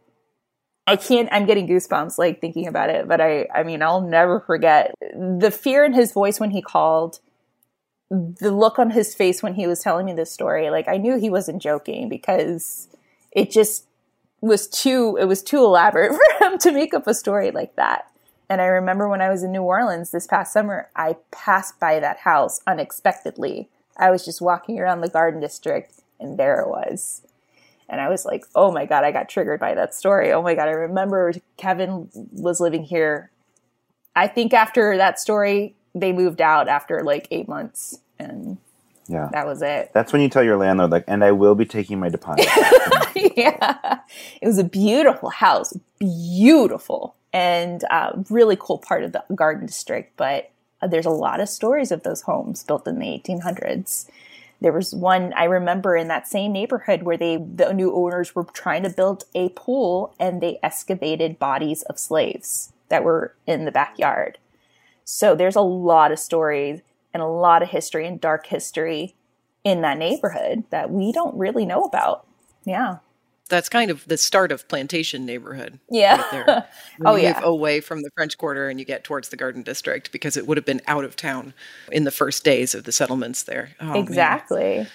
I 0.88 0.96
can't, 0.96 1.30
I'm 1.32 1.46
getting 1.46 1.68
goosebumps 1.68 2.18
like 2.18 2.42
thinking 2.42 2.68
about 2.68 2.90
it. 2.90 3.08
But 3.08 3.22
I, 3.22 3.48
I 3.54 3.64
mean, 3.64 3.84
I'll 3.84 4.02
never 4.02 4.40
forget 4.40 4.94
the 5.14 5.52
fear 5.52 5.86
in 5.86 5.94
his 5.94 6.12
voice 6.12 6.40
when 6.40 6.52
he 6.52 6.62
called, 6.62 7.20
the 8.10 8.50
look 8.50 8.80
on 8.80 8.90
his 8.90 9.14
face 9.14 9.44
when 9.44 9.54
he 9.54 9.68
was 9.68 9.82
telling 9.82 10.08
me 10.08 10.14
this 10.14 10.32
story. 10.32 10.72
Like, 10.72 10.88
I 10.88 10.98
knew 10.98 11.20
he 11.20 11.30
wasn't 11.30 11.62
joking 11.62 12.10
because 12.10 12.88
it 13.32 13.52
just 13.52 13.86
was 14.42 14.68
too 14.68 15.18
it 15.20 15.26
was 15.26 15.44
too 15.44 15.60
elaborate 15.60 16.14
for 16.40 16.46
him 16.46 16.58
to 16.60 16.72
make 16.72 16.94
up 16.94 17.08
a 17.08 17.14
story 17.14 17.52
like 17.52 17.76
that. 17.76 18.08
And 18.50 18.62
I 18.62 18.66
remember 18.66 19.08
when 19.08 19.22
I 19.22 19.30
was 19.30 19.44
in 19.44 19.52
New 19.52 19.62
Orleans 19.62 20.10
this 20.10 20.26
past 20.26 20.52
summer, 20.52 20.90
I 20.96 21.18
passed 21.30 21.80
by 21.80 22.00
that 22.00 22.20
house 22.20 22.62
unexpectedly. 22.66 23.70
I 23.96 24.10
was 24.10 24.26
just 24.26 24.42
walking 24.42 24.80
around 24.80 25.02
the 25.02 25.10
garden 25.10 25.40
district 25.40 26.02
and 26.20 26.38
there 26.38 26.62
it 26.62 26.70
was. 26.70 27.22
And 27.88 28.00
I 28.00 28.10
was 28.10 28.24
like, 28.26 28.44
"Oh 28.56 28.72
my 28.72 28.86
god, 28.86 29.04
I 29.04 29.12
got 29.12 29.30
triggered 29.30 29.60
by 29.60 29.74
that 29.74 29.96
story. 29.96 30.32
Oh 30.32 30.42
my 30.42 30.54
god, 30.56 30.68
I 30.68 30.72
remember 30.74 31.34
Kevin 31.58 32.10
was 32.34 32.60
living 32.60 32.84
here. 32.84 33.32
I 34.16 34.28
think 34.28 34.54
after 34.54 34.98
that 34.98 35.20
story, 35.20 35.76
they 35.96 36.12
moved 36.12 36.42
out 36.42 36.68
after 36.68 37.02
like 37.04 37.28
8 37.32 37.48
months 37.48 38.00
and 38.20 38.58
Yeah. 39.08 39.30
that 39.32 39.48
was 39.48 39.62
it. 39.64 39.92
That's 39.94 40.14
when 40.14 40.22
you 40.22 40.30
tell 40.30 40.44
your 40.44 40.58
landlord, 40.58 40.92
like, 40.92 41.06
and 41.08 41.24
I 41.24 41.32
will 41.32 41.56
be 41.56 41.66
taking 41.66 42.00
my 42.00 42.10
deposit. 42.10 42.46
yeah. 43.36 44.00
It 44.42 44.46
was 44.48 44.60
a 44.60 44.64
beautiful 44.64 45.30
house, 45.30 45.74
beautiful, 46.00 47.16
and 47.34 47.84
uh, 47.90 48.12
really 48.30 48.58
cool 48.60 48.78
part 48.78 49.04
of 49.04 49.14
the 49.14 49.24
garden 49.34 49.66
district. 49.66 50.16
But 50.18 50.52
uh, 50.82 50.88
there's 50.88 51.06
a 51.08 51.12
lot 51.12 51.40
of 51.40 51.50
stories 51.50 51.92
of 51.92 52.04
those 52.04 52.22
homes 52.22 52.64
built 52.64 52.88
in 52.88 53.00
the 53.00 53.06
1800s. 53.08 54.08
There 54.62 54.74
was 54.74 54.94
one 54.94 55.34
I 55.34 55.46
remember 55.46 55.96
in 55.96 56.10
that 56.10 56.28
same 56.28 56.52
neighborhood 56.52 57.04
where 57.04 57.18
they 57.18 57.38
the 57.38 57.74
new 57.74 57.94
owners 57.94 58.36
were 58.36 58.44
trying 58.44 58.84
to 58.84 58.90
build 58.90 59.24
a 59.34 59.50
pool 59.50 60.14
and 60.20 60.42
they 60.42 60.60
excavated 60.62 61.40
bodies 61.40 61.84
of 61.84 61.98
slaves 61.98 62.74
that 62.90 63.04
were 63.04 63.36
in 63.48 63.66
the 63.66 63.72
backyard. 63.72 64.38
So 65.06 65.36
there's 65.36 65.56
a 65.56 65.62
lot 65.62 66.12
of 66.12 66.20
stories 66.20 66.82
and 67.14 67.24
a 67.24 67.28
lot 67.28 67.64
of 67.64 67.70
history 67.70 68.06
and 68.06 68.20
dark 68.20 68.48
history 68.48 69.16
in 69.64 69.82
that 69.82 69.98
neighborhood 69.98 70.64
that 70.70 70.92
we 70.92 71.12
don't 71.12 71.38
really 71.38 71.66
know 71.66 71.84
about. 71.84 72.26
Yeah. 72.66 72.98
That's 73.50 73.68
kind 73.70 73.92
of 73.92 74.06
the 74.08 74.18
start 74.18 74.52
of 74.52 74.68
plantation 74.68 75.26
neighborhood. 75.26 75.80
Yeah. 75.90 76.18
Right 76.18 76.32
there. 76.32 76.68
Oh, 77.06 77.16
you 77.16 77.24
yeah. 77.24 77.36
move 77.36 77.46
away 77.46 77.80
from 77.80 78.02
the 78.02 78.10
French 78.16 78.38
Quarter 78.38 78.70
and 78.70 78.78
you 78.78 78.86
get 78.86 79.06
towards 79.06 79.30
the 79.30 79.38
Garden 79.38 79.64
District 79.64 80.12
because 80.12 80.36
it 80.36 80.46
would 80.48 80.58
have 80.58 80.66
been 80.66 80.82
out 80.86 81.06
of 81.06 81.16
town 81.16 81.54
in 81.92 82.04
the 82.04 82.12
first 82.12 82.44
days 82.44 82.76
of 82.76 82.84
the 82.84 82.92
settlements 82.92 83.44
there. 83.44 83.70
Oh, 83.80 83.86
man. 83.86 83.96
exactly. 83.98 84.86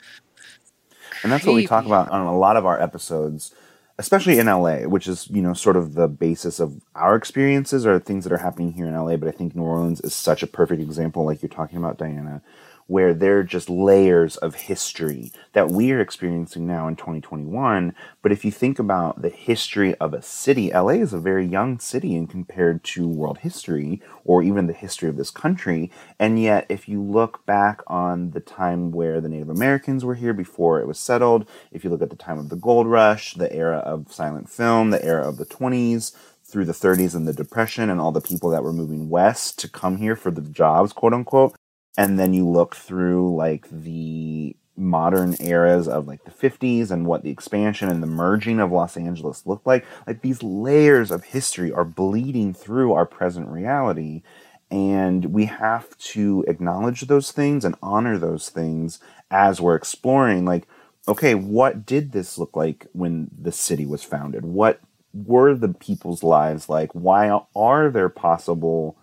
And 1.23 1.33
that's 1.33 1.47
what 1.47 1.55
we 1.55 1.67
talk 1.67 1.87
about 1.87 2.11
on 2.11 2.27
a 2.27 2.37
lot 2.37 2.57
of 2.57 2.67
our 2.67 2.81
episodes, 2.81 3.55
especially 3.99 4.39
in 4.39 4.47
LA, 4.47 4.81
which 4.81 5.09
is, 5.09 5.29
you 5.31 5.41
know, 5.41 5.55
sort 5.55 5.77
of 5.77 5.95
the 5.95 6.09
basis 6.09 6.61
of 6.61 6.83
our 6.95 7.17
experiences 7.17 7.87
or 7.87 7.99
things 7.99 8.25
that 8.25 8.33
are 8.33 8.39
happening 8.39 8.73
here 8.73 8.87
in 8.87 8.95
LA. 8.95 9.17
But 9.17 9.29
I 9.29 9.33
think 9.33 9.57
New 9.57 9.63
Orleans 9.63 10.03
is 10.03 10.15
such 10.15 10.43
a 10.43 10.47
perfect 10.47 10.83
example, 10.83 11.25
like 11.25 11.43
you're 11.43 11.49
talking 11.49 11.79
about, 11.79 11.97
Diana, 11.97 12.43
where 12.87 13.15
they're 13.15 13.43
just 13.43 13.71
layers 13.71 14.37
of 14.37 14.55
history 14.55 15.33
that 15.53 15.71
we 15.71 15.93
are 15.93 16.01
experiencing 16.01 16.67
now 16.67 16.87
in 16.87 16.97
2021. 16.97 17.95
But 18.23 18.33
if 18.33 18.45
you 18.45 18.51
think 18.51 18.79
about 18.79 19.23
the 19.23 19.31
history 19.31 19.95
of 19.97 20.13
a 20.13 20.23
city, 20.23 20.71
LA 20.73 20.91
is 20.91 21.13
a 21.13 21.19
very 21.19 21.47
young 21.47 21.79
city 21.79 22.15
in 22.15 22.27
compared 22.27 22.85
to 22.85 23.09
world 23.09 23.39
history 23.39 24.03
or 24.25 24.43
even 24.43 24.67
the 24.67 24.73
history 24.73 25.09
of 25.09 25.17
this 25.17 25.31
country. 25.31 25.91
And 26.19 26.41
yet, 26.41 26.67
if 26.69 26.89
you 26.89 27.03
look 27.03 27.47
back 27.47 27.83
on 27.87 28.33
the 28.33 28.41
time 28.41 28.91
where 28.91 29.21
the 29.21 29.29
Native 29.29 29.51
Americans 29.51 30.05
were 30.05 30.15
here 30.15 30.35
before 30.35 30.81
it 30.81 30.87
was 30.87 30.99
settled, 30.99 31.49
if 31.73 31.85
you 31.85 31.91
look 31.91 32.03
at 32.03 32.11
the 32.11 32.17
time 32.17 32.39
of 32.39 32.49
the 32.51 32.57
gold 32.57 32.87
rush, 32.87 33.35
the 33.35 33.53
era 33.53 33.79
of 33.79 34.13
silent 34.13 34.51
film, 34.51 34.91
the 34.91 35.05
era 35.05 35.27
of 35.27 35.39
the 35.39 35.47
20s, 35.47 36.15
through 36.45 36.67
the 36.67 36.73
30s 36.73 37.15
and 37.15 37.27
the 37.27 37.33
depression 37.33 37.89
and 37.91 38.01
all 38.01 38.13
the 38.13 38.21
people 38.21 38.51
that 38.51 38.63
were 38.63 38.73
moving 38.73 39.09
west 39.09 39.59
to 39.59 39.69
come 39.69 39.97
here 39.97 40.15
for 40.15 40.31
the 40.31 40.43
jobs 40.43 40.93
quote 40.93 41.15
unquote 41.15 41.57
and 41.97 42.19
then 42.19 42.35
you 42.35 42.49
look 42.49 42.75
through 42.75 43.35
like 43.35 43.69
the 43.71 44.57
modern 44.77 45.37
eras 45.39 45.87
of 45.87 46.09
like 46.09 46.25
the 46.25 46.31
50s 46.31 46.91
and 46.91 47.07
what 47.07 47.23
the 47.23 47.31
expansion 47.31 47.89
and 47.89 48.03
the 48.03 48.09
merging 48.09 48.59
of 48.59 48.73
Los 48.73 48.97
Angeles 48.97 49.47
looked 49.47 49.67
like 49.67 49.85
like 50.07 50.21
these 50.23 50.43
layers 50.43 51.11
of 51.11 51.25
history 51.25 51.71
are 51.73 51.85
bleeding 51.85 52.53
through 52.53 52.93
our 52.93 53.07
present 53.07 53.49
reality 53.49 54.23
and 54.71 55.27
we 55.27 55.45
have 55.45 55.97
to 55.99 56.45
acknowledge 56.49 57.03
those 57.03 57.31
things 57.31 57.65
and 57.65 57.77
honor 57.83 58.19
those 58.19 58.49
things 58.49 58.99
as 59.31 59.61
we're 59.61 59.77
exploring 59.77 60.45
like 60.45 60.67
okay 61.07 61.35
what 61.35 61.87
did 61.87 62.11
this 62.11 62.37
look 62.37 62.57
like 62.57 62.87
when 62.93 63.31
the 63.41 63.53
city 63.53 63.87
was 63.87 64.03
founded? 64.03 64.45
What 64.45 64.81
were 65.13 65.55
the 65.55 65.69
people's 65.69 66.23
lives 66.25 66.69
like? 66.69 66.91
Why 66.93 67.41
are 67.55 67.91
there 67.91 68.09
possible 68.09 68.99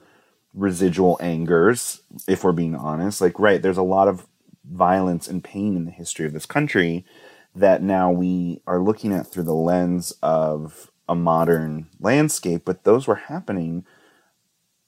residual 0.53 1.17
angers, 1.21 2.01
if 2.27 2.43
we're 2.43 2.51
being 2.51 2.75
honest. 2.75 3.21
Like, 3.21 3.39
right, 3.39 3.61
there's 3.61 3.77
a 3.77 3.83
lot 3.83 4.07
of 4.07 4.27
violence 4.65 5.27
and 5.27 5.43
pain 5.43 5.75
in 5.75 5.85
the 5.85 5.91
history 5.91 6.25
of 6.25 6.33
this 6.33 6.45
country 6.45 7.05
that 7.55 7.81
now 7.81 8.11
we 8.11 8.61
are 8.67 8.79
looking 8.79 9.11
at 9.11 9.27
through 9.27 9.43
the 9.43 9.53
lens 9.53 10.13
of 10.21 10.91
a 11.09 11.15
modern 11.15 11.87
landscape, 11.99 12.63
but 12.63 12.83
those 12.83 13.07
were 13.07 13.15
happening 13.15 13.85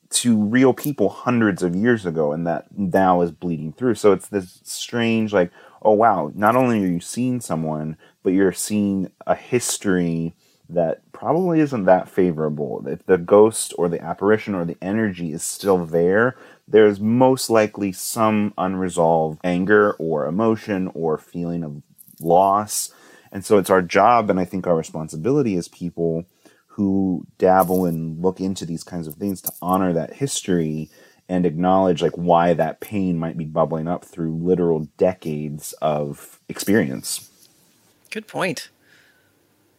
to 0.09 0.41
real 0.41 0.73
people 0.73 1.09
hundreds 1.09 1.63
of 1.63 1.75
years 1.75 2.05
ago, 2.05 2.31
and 2.31 2.45
that 2.45 2.67
now 2.77 3.21
is 3.21 3.31
bleeding 3.31 3.73
through. 3.73 3.95
So 3.95 4.11
it's 4.11 4.27
this 4.27 4.61
strange, 4.63 5.33
like, 5.33 5.51
oh 5.81 5.93
wow, 5.93 6.31
not 6.35 6.55
only 6.55 6.83
are 6.83 6.87
you 6.87 6.99
seeing 6.99 7.41
someone, 7.41 7.97
but 8.21 8.31
you're 8.31 8.53
seeing 8.53 9.11
a 9.25 9.35
history 9.35 10.35
that 10.69 11.01
probably 11.11 11.59
isn't 11.59 11.85
that 11.85 12.09
favorable. 12.09 12.83
If 12.87 13.05
the 13.05 13.17
ghost 13.17 13.73
or 13.77 13.89
the 13.89 14.01
apparition 14.01 14.55
or 14.55 14.65
the 14.65 14.77
energy 14.81 15.31
is 15.31 15.43
still 15.43 15.85
there, 15.85 16.37
there's 16.67 16.99
most 16.99 17.49
likely 17.49 17.91
some 17.91 18.53
unresolved 18.57 19.39
anger 19.43 19.93
or 19.93 20.25
emotion 20.25 20.89
or 20.93 21.17
feeling 21.17 21.63
of 21.63 21.81
loss. 22.19 22.93
And 23.31 23.43
so 23.43 23.57
it's 23.57 23.69
our 23.69 23.81
job, 23.81 24.29
and 24.29 24.39
I 24.39 24.45
think 24.45 24.67
our 24.67 24.75
responsibility 24.75 25.55
as 25.55 25.67
people 25.67 26.25
who 26.67 27.25
dabble 27.37 27.85
and 27.85 28.21
look 28.21 28.39
into 28.39 28.65
these 28.65 28.83
kinds 28.83 29.07
of 29.07 29.15
things 29.15 29.41
to 29.41 29.51
honor 29.61 29.93
that 29.93 30.13
history 30.13 30.89
and 31.29 31.45
acknowledge 31.45 32.01
like 32.01 32.13
why 32.13 32.53
that 32.53 32.79
pain 32.79 33.17
might 33.17 33.37
be 33.37 33.45
bubbling 33.45 33.87
up 33.87 34.03
through 34.03 34.35
literal 34.35 34.87
decades 34.97 35.73
of 35.81 36.39
experience. 36.49 37.29
Good 38.09 38.27
point. 38.27 38.69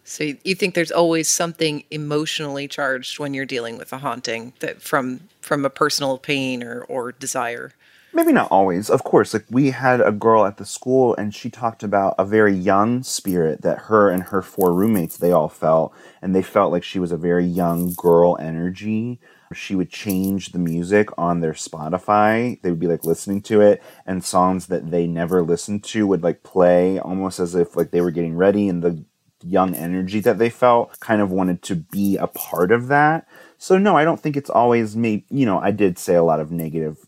So 0.04 0.24
you- 0.44 0.54
think 0.54 0.74
there's 0.74 0.92
always 0.92 1.28
something 1.28 1.84
emotionally 1.90 2.68
charged 2.68 3.18
when 3.18 3.34
you're 3.34 3.46
dealing 3.46 3.78
with 3.78 3.92
a 3.92 3.98
haunting 3.98 4.52
that 4.60 4.82
from 4.82 5.20
from 5.40 5.64
a 5.64 5.70
personal 5.70 6.18
pain 6.18 6.62
or 6.62 6.82
or 6.88 7.12
desire. 7.12 7.72
maybe 8.12 8.32
not 8.32 8.48
always. 8.50 8.90
Of 8.90 9.02
course 9.04 9.34
like 9.34 9.44
we 9.50 9.70
had 9.70 10.00
a 10.00 10.12
girl 10.12 10.44
at 10.46 10.56
the 10.58 10.64
school 10.64 11.14
and 11.16 11.34
she 11.34 11.50
talked 11.50 11.82
about 11.82 12.14
a 12.18 12.24
very 12.24 12.54
young 12.54 13.02
spirit 13.02 13.62
that 13.62 13.78
her 13.88 14.08
and 14.10 14.22
her 14.24 14.40
four 14.42 14.72
roommates 14.72 15.16
they 15.16 15.32
all 15.32 15.48
felt 15.48 15.92
and 16.22 16.34
they 16.34 16.42
felt 16.42 16.70
like 16.72 16.84
she 16.84 17.00
was 17.00 17.10
a 17.12 17.16
very 17.16 17.44
young 17.44 17.92
girl 17.94 18.36
energy. 18.40 19.18
She 19.52 19.74
would 19.74 19.90
change 19.90 20.52
the 20.52 20.58
music 20.58 21.08
on 21.18 21.40
their 21.40 21.52
spotify. 21.54 22.60
They 22.62 22.70
would 22.70 22.80
be 22.80 22.86
like 22.88 23.04
listening 23.04 23.42
to 23.42 23.60
it 23.60 23.82
and 24.06 24.24
songs 24.24 24.66
that 24.68 24.90
they 24.92 25.06
never 25.06 25.42
listened 25.42 25.82
to 25.84 26.06
would 26.06 26.22
like 26.22 26.42
play 26.44 26.98
almost 26.98 27.40
as 27.40 27.54
if 27.54 27.76
like 27.76 27.90
they 27.90 28.00
were 28.00 28.10
getting 28.12 28.36
ready 28.36 28.68
and 28.68 28.82
the 28.82 29.04
young 29.46 29.74
energy 29.74 30.20
that 30.20 30.38
they 30.38 30.50
felt 30.50 30.98
kind 31.00 31.20
of 31.20 31.30
wanted 31.30 31.62
to 31.62 31.76
be 31.76 32.16
a 32.16 32.26
part 32.26 32.72
of 32.72 32.88
that 32.88 33.26
so 33.58 33.76
no 33.78 33.96
i 33.96 34.04
don't 34.04 34.20
think 34.20 34.36
it's 34.36 34.50
always 34.50 34.96
me 34.96 35.24
you 35.30 35.44
know 35.44 35.58
i 35.60 35.70
did 35.70 35.98
say 35.98 36.14
a 36.14 36.22
lot 36.22 36.40
of 36.40 36.50
negative 36.50 36.98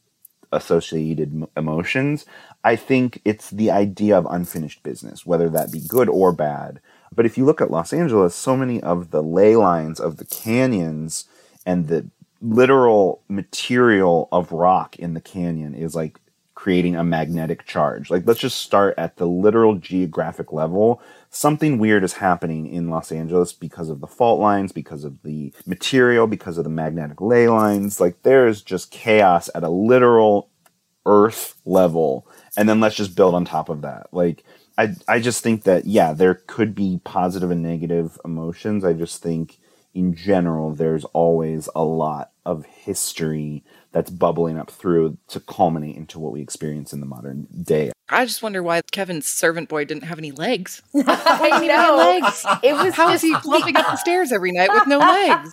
associated 0.52 1.46
emotions. 1.56 2.24
I 2.64 2.76
think 2.76 3.20
it's 3.24 3.50
the 3.50 3.70
idea 3.70 4.18
of 4.18 4.26
unfinished 4.28 4.82
business, 4.82 5.24
whether 5.24 5.48
that 5.50 5.72
be 5.72 5.80
good 5.80 6.08
or 6.08 6.32
bad. 6.32 6.80
But 7.14 7.26
if 7.26 7.38
you 7.38 7.44
look 7.44 7.60
at 7.60 7.70
Los 7.70 7.92
Angeles, 7.92 8.34
so 8.34 8.56
many 8.56 8.82
of 8.82 9.10
the 9.10 9.22
ley 9.22 9.56
lines 9.56 10.00
of 10.00 10.16
the 10.16 10.24
canyons 10.24 11.28
and 11.64 11.86
the 11.86 12.08
literal 12.40 13.22
material 13.28 14.28
of 14.32 14.52
rock 14.52 14.96
in 14.96 15.14
the 15.14 15.20
canyon 15.20 15.74
is 15.74 15.94
like 15.94 16.18
creating 16.66 16.96
a 16.96 17.04
magnetic 17.04 17.64
charge. 17.64 18.10
Like, 18.10 18.26
let's 18.26 18.40
just 18.40 18.58
start 18.58 18.96
at 18.98 19.18
the 19.18 19.24
literal 19.24 19.76
geographic 19.76 20.52
level. 20.52 21.00
Something 21.30 21.78
weird 21.78 22.02
is 22.02 22.14
happening 22.14 22.66
in 22.66 22.90
Los 22.90 23.12
Angeles 23.12 23.52
because 23.52 23.88
of 23.88 24.00
the 24.00 24.08
fault 24.08 24.40
lines, 24.40 24.72
because 24.72 25.04
of 25.04 25.22
the 25.22 25.54
material, 25.64 26.26
because 26.26 26.58
of 26.58 26.64
the 26.64 26.70
magnetic 26.70 27.20
ley 27.20 27.48
lines. 27.48 28.00
Like, 28.00 28.20
there 28.24 28.48
is 28.48 28.62
just 28.62 28.90
chaos 28.90 29.48
at 29.54 29.62
a 29.62 29.68
literal 29.68 30.50
earth 31.06 31.54
level. 31.64 32.26
And 32.56 32.68
then 32.68 32.80
let's 32.80 32.96
just 32.96 33.14
build 33.14 33.36
on 33.36 33.44
top 33.44 33.68
of 33.68 33.82
that. 33.82 34.08
Like, 34.10 34.42
I, 34.76 34.96
I 35.06 35.20
just 35.20 35.44
think 35.44 35.62
that, 35.62 35.86
yeah, 35.86 36.14
there 36.14 36.42
could 36.48 36.74
be 36.74 37.00
positive 37.04 37.52
and 37.52 37.62
negative 37.62 38.18
emotions. 38.24 38.84
I 38.84 38.92
just 38.92 39.22
think 39.22 39.58
in 39.94 40.16
general, 40.16 40.72
there's 40.74 41.04
always 41.04 41.68
a 41.76 41.84
lot 41.84 42.32
of 42.46 42.64
history 42.64 43.62
that's 43.92 44.08
bubbling 44.10 44.56
up 44.58 44.70
through 44.70 45.18
to 45.28 45.40
culminate 45.40 45.96
into 45.96 46.18
what 46.18 46.32
we 46.32 46.40
experience 46.40 46.92
in 46.92 47.00
the 47.00 47.06
modern 47.06 47.46
day. 47.62 47.90
I 48.08 48.24
just 48.24 48.42
wonder 48.42 48.62
why 48.62 48.80
Kevin's 48.92 49.26
servant 49.26 49.68
boy 49.68 49.84
didn't 49.84 50.04
have 50.04 50.18
any 50.18 50.30
legs. 50.30 50.80
I 50.94 51.66
know. 51.66 51.96
legs. 51.96 52.46
It 52.62 52.72
was 52.74 52.94
How 52.94 53.08
is 53.08 53.22
just 53.22 53.24
he 53.24 53.34
clumping 53.34 53.76
up 53.76 53.86
the 53.86 53.96
stairs 54.06 54.30
every 54.32 54.52
night 54.52 54.70
with 54.72 54.86
no 54.86 54.98
legs? 54.98 55.50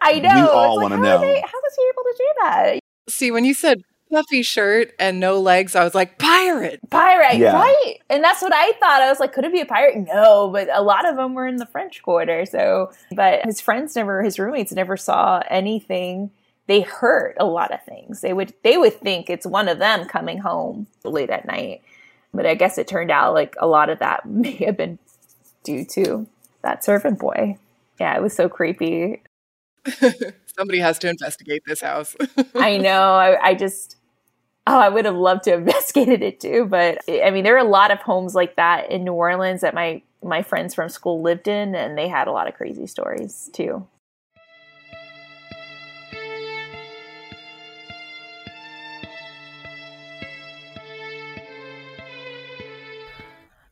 I 0.00 0.20
know. 0.20 0.34
We 0.34 0.40
all 0.48 0.76
like, 0.76 0.82
wanna 0.90 0.96
how 0.96 1.02
know. 1.02 1.20
they- 1.20 1.40
how 1.40 1.58
was 1.60 1.74
he 1.76 1.82
able 1.92 2.02
to 2.04 2.14
do 2.16 2.32
that? 2.42 2.78
See, 3.08 3.30
when 3.32 3.44
you 3.44 3.52
said 3.52 3.82
puffy 4.12 4.42
shirt 4.42 4.92
and 4.98 5.18
no 5.18 5.40
legs, 5.40 5.74
I 5.74 5.82
was 5.84 5.94
like, 5.94 6.18
pirate. 6.18 6.80
Pirate, 6.90 7.38
Yeah. 7.38 7.54
right? 7.54 7.94
And 8.10 8.22
that's 8.22 8.42
what 8.42 8.52
I 8.54 8.72
thought. 8.72 9.02
I 9.02 9.08
was 9.08 9.18
like, 9.20 9.32
could 9.32 9.44
it 9.44 9.52
be 9.52 9.60
a 9.60 9.66
pirate? 9.66 9.96
No, 10.06 10.50
but 10.50 10.68
a 10.72 10.82
lot 10.82 11.08
of 11.08 11.16
them 11.16 11.34
were 11.34 11.46
in 11.46 11.56
the 11.56 11.66
French 11.66 12.02
Quarter. 12.02 12.46
So, 12.46 12.92
but 13.16 13.44
his 13.44 13.60
friends 13.60 13.96
never, 13.96 14.22
his 14.22 14.38
roommates 14.38 14.72
never 14.72 14.96
saw 14.96 15.42
anything. 15.48 16.30
They 16.66 16.82
heard 16.82 17.34
a 17.40 17.44
lot 17.44 17.72
of 17.72 17.82
things. 17.84 18.20
They 18.20 18.32
would, 18.32 18.54
they 18.62 18.76
would 18.76 18.94
think 19.00 19.28
it's 19.28 19.46
one 19.46 19.68
of 19.68 19.78
them 19.78 20.06
coming 20.06 20.38
home 20.38 20.86
late 21.04 21.30
at 21.30 21.46
night. 21.46 21.82
But 22.34 22.46
I 22.46 22.54
guess 22.54 22.78
it 22.78 22.86
turned 22.88 23.10
out 23.10 23.34
like 23.34 23.56
a 23.58 23.66
lot 23.66 23.90
of 23.90 23.98
that 23.98 24.26
may 24.28 24.52
have 24.64 24.76
been 24.76 24.98
due 25.64 25.84
to 25.86 26.26
that 26.62 26.84
servant 26.84 27.18
boy. 27.18 27.58
Yeah, 27.98 28.16
it 28.16 28.22
was 28.22 28.34
so 28.34 28.48
creepy. 28.48 29.22
Somebody 30.56 30.78
has 30.80 30.98
to 31.00 31.08
investigate 31.08 31.62
this 31.66 31.80
house. 31.80 32.14
I 32.54 32.76
know. 32.78 33.14
I, 33.14 33.48
I 33.48 33.54
just, 33.54 33.96
oh, 34.66 34.78
I 34.78 34.88
would 34.88 35.04
have 35.04 35.14
loved 35.16 35.44
to 35.44 35.50
have 35.52 35.60
investigated 35.66 36.22
it 36.22 36.40
too. 36.40 36.66
But 36.68 36.98
I 37.08 37.30
mean, 37.30 37.44
there 37.44 37.54
are 37.54 37.58
a 37.66 37.68
lot 37.68 37.90
of 37.90 37.98
homes 38.00 38.34
like 38.34 38.56
that 38.56 38.90
in 38.90 39.04
New 39.04 39.12
Orleans 39.12 39.60
that 39.62 39.74
my 39.74 40.02
my 40.22 40.42
friends 40.42 40.74
from 40.74 40.88
school 40.88 41.20
lived 41.20 41.48
in, 41.48 41.74
and 41.74 41.98
they 41.98 42.08
had 42.08 42.28
a 42.28 42.32
lot 42.32 42.46
of 42.48 42.54
crazy 42.54 42.86
stories 42.86 43.50
too. 43.52 43.86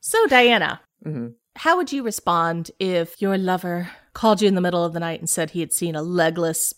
So, 0.01 0.27
Diana, 0.27 0.81
Mhm. 1.07 1.35
how 1.57 1.77
would 1.77 1.93
you 1.93 2.03
respond 2.03 2.71
if 2.79 3.21
your 3.21 3.39
lover 3.39 3.91
called 4.13 4.43
you 4.43 4.49
in 4.49 4.55
the 4.55 4.61
middle 4.61 4.85
of 4.85 4.93
the 4.93 5.01
night 5.01 5.21
and 5.21 5.29
said 5.31 5.51
he 5.51 5.61
had 5.61 5.73
seen 5.73 5.95
a 5.95 6.03
legless 6.03 6.75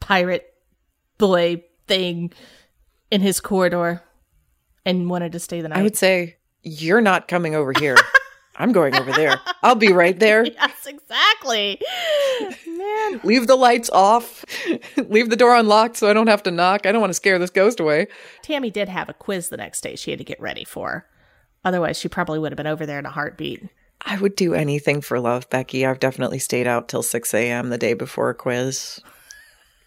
pirate 0.00 0.52
boy 1.18 1.64
thing 1.86 2.32
in 3.10 3.20
his 3.20 3.40
corridor 3.40 4.02
and 4.84 5.08
wanted 5.08 5.32
to 5.32 5.38
stay 5.38 5.60
the 5.60 5.68
night? 5.68 5.78
I 5.78 5.82
would 5.82 5.96
say, 5.96 6.36
You're 6.62 7.00
not 7.00 7.28
coming 7.28 7.54
over 7.54 7.72
here. 7.78 7.96
I'm 8.56 8.72
going 8.72 8.94
over 8.94 9.10
there. 9.12 9.40
I'll 9.62 9.74
be 9.74 9.92
right 9.92 10.18
there. 10.18 10.44
yes, 10.46 10.86
exactly. 10.86 11.80
Man, 12.66 13.20
Leave 13.24 13.46
the 13.46 13.56
lights 13.56 13.90
off. 13.90 14.44
Leave 15.08 15.28
the 15.28 15.36
door 15.36 15.56
unlocked 15.56 15.96
so 15.96 16.08
I 16.08 16.12
don't 16.12 16.28
have 16.28 16.44
to 16.44 16.50
knock. 16.50 16.86
I 16.86 16.92
don't 16.92 17.00
want 17.00 17.10
to 17.10 17.14
scare 17.14 17.38
this 17.38 17.50
ghost 17.50 17.80
away. 17.80 18.06
Tammie 18.42 18.70
did 18.70 18.88
have 18.88 19.08
a 19.08 19.14
quiz 19.14 19.48
the 19.48 19.56
next 19.56 19.80
day 19.80 19.96
she 19.96 20.10
had 20.10 20.18
to 20.18 20.24
get 20.24 20.40
ready 20.40 20.64
for. 20.64 21.08
Otherwise, 21.64 21.98
she 21.98 22.08
probably 22.08 22.38
would 22.38 22.52
have 22.52 22.56
been 22.56 22.66
over 22.66 22.86
there 22.86 22.98
in 22.98 23.06
a 23.06 23.10
heartbeat. 23.10 23.68
I 24.02 24.18
would 24.18 24.36
do 24.36 24.54
anything 24.54 25.00
for 25.00 25.18
love, 25.18 25.48
Becky. 25.48 25.86
I've 25.86 26.00
definitely 26.00 26.38
stayed 26.38 26.66
out 26.66 26.88
till 26.88 27.02
6 27.02 27.34
a.m. 27.34 27.70
the 27.70 27.78
day 27.78 27.94
before 27.94 28.30
a 28.30 28.34
quiz 28.34 29.00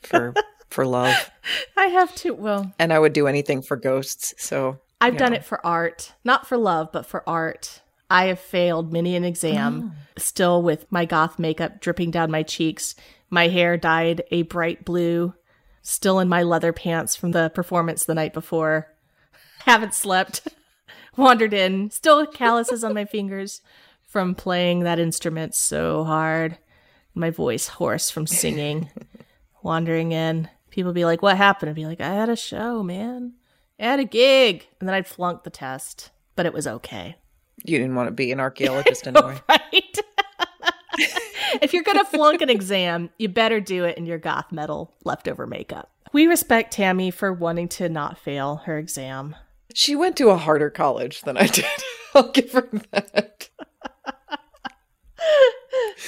for 0.02 0.34
for 0.70 0.86
love. 0.86 1.32
I 1.78 1.88
have 1.88 2.14
to. 2.16 2.34
Well, 2.34 2.74
And 2.80 2.92
I 2.92 3.00
would 3.00 3.14
do 3.14 3.28
anything 3.28 3.62
for 3.62 3.78
ghosts. 3.78 4.34
So 4.38 4.80
I've 5.00 5.18
done 5.18 5.32
know. 5.32 5.38
it 5.38 5.46
for 5.46 5.66
art, 5.66 6.14
not 6.24 6.48
for 6.48 6.58
love, 6.58 6.92
but 6.92 7.06
for 7.06 7.28
art. 7.28 7.82
I 8.10 8.26
have 8.26 8.40
failed 8.40 8.94
many 8.94 9.16
an 9.16 9.26
exam, 9.26 9.94
oh. 9.94 10.00
still 10.18 10.62
with 10.62 10.90
my 10.92 11.06
goth 11.06 11.38
makeup 11.38 11.82
dripping 11.82 12.12
down 12.12 12.32
my 12.32 12.42
cheeks, 12.42 12.96
my 13.30 13.50
hair 13.50 13.76
dyed 13.76 14.24
a 14.32 14.44
bright 14.44 14.86
blue, 14.86 15.34
still 15.82 16.20
in 16.20 16.30
my 16.30 16.44
leather 16.44 16.72
pants 16.72 17.16
from 17.16 17.32
the 17.32 17.50
performance 17.50 18.06
the 18.06 18.16
night 18.16 18.34
before. 18.34 18.94
Haven't 19.66 19.94
slept, 19.94 20.48
wandered 21.18 21.54
in, 21.54 21.90
still 21.90 22.26
calluses 22.26 22.84
on 22.84 22.94
my 22.94 23.06
fingers 23.16 23.62
from 24.06 24.36
playing 24.36 24.82
that 24.82 25.00
instrument 25.00 25.54
so 25.54 26.06
hard. 26.06 26.58
My 27.14 27.30
voice 27.30 27.68
hoarse 27.68 28.10
from 28.10 28.28
singing, 28.28 28.90
wandering 29.62 30.14
in. 30.14 30.50
People 30.78 30.94
be 30.94 31.06
like, 31.06 31.24
What 31.24 31.38
happened? 31.38 31.72
I'd 31.72 31.76
be 31.76 31.88
like, 31.88 32.02
I 32.02 32.14
had 32.14 32.30
a 32.30 32.36
show, 32.36 32.84
man. 32.84 33.34
I 33.80 33.86
had 33.86 34.00
a 34.00 34.04
gig. 34.04 34.68
And 34.80 34.88
then 34.88 34.94
I'd 34.94 35.08
flunk 35.08 35.42
the 35.42 35.50
test, 35.50 36.12
but 36.36 36.46
it 36.46 36.54
was 36.54 36.68
okay. 36.68 37.16
You 37.66 37.80
didn't 37.80 37.96
want 37.96 38.10
to 38.10 38.12
be 38.12 38.32
an 38.32 38.40
archaeologist 38.48 39.08
anyway. 39.08 39.40
Right? 39.50 39.98
if 41.64 41.74
you're 41.74 41.82
going 41.82 41.98
to 41.98 42.06
flunk 42.06 42.44
an 42.44 42.52
exam, 42.52 43.10
you 43.18 43.28
better 43.28 43.60
do 43.60 43.86
it 43.86 43.98
in 43.98 44.06
your 44.06 44.20
goth 44.20 44.52
metal 44.52 44.94
leftover 45.04 45.48
makeup. 45.48 45.90
We 46.14 46.28
respect 46.28 46.74
Tammie 46.74 47.10
for 47.10 47.34
wanting 47.34 47.70
to 47.70 47.90
not 47.90 48.20
fail 48.20 48.58
her 48.66 48.78
exam. 48.78 49.36
She 49.74 49.96
went 49.96 50.16
to 50.18 50.30
a 50.30 50.38
harder 50.38 50.70
college 50.70 51.22
than 51.22 51.38
I 51.38 51.48
did. 51.48 51.66
I'll 52.14 52.32
give 52.32 52.52
her 52.52 52.70
that. 52.92 53.50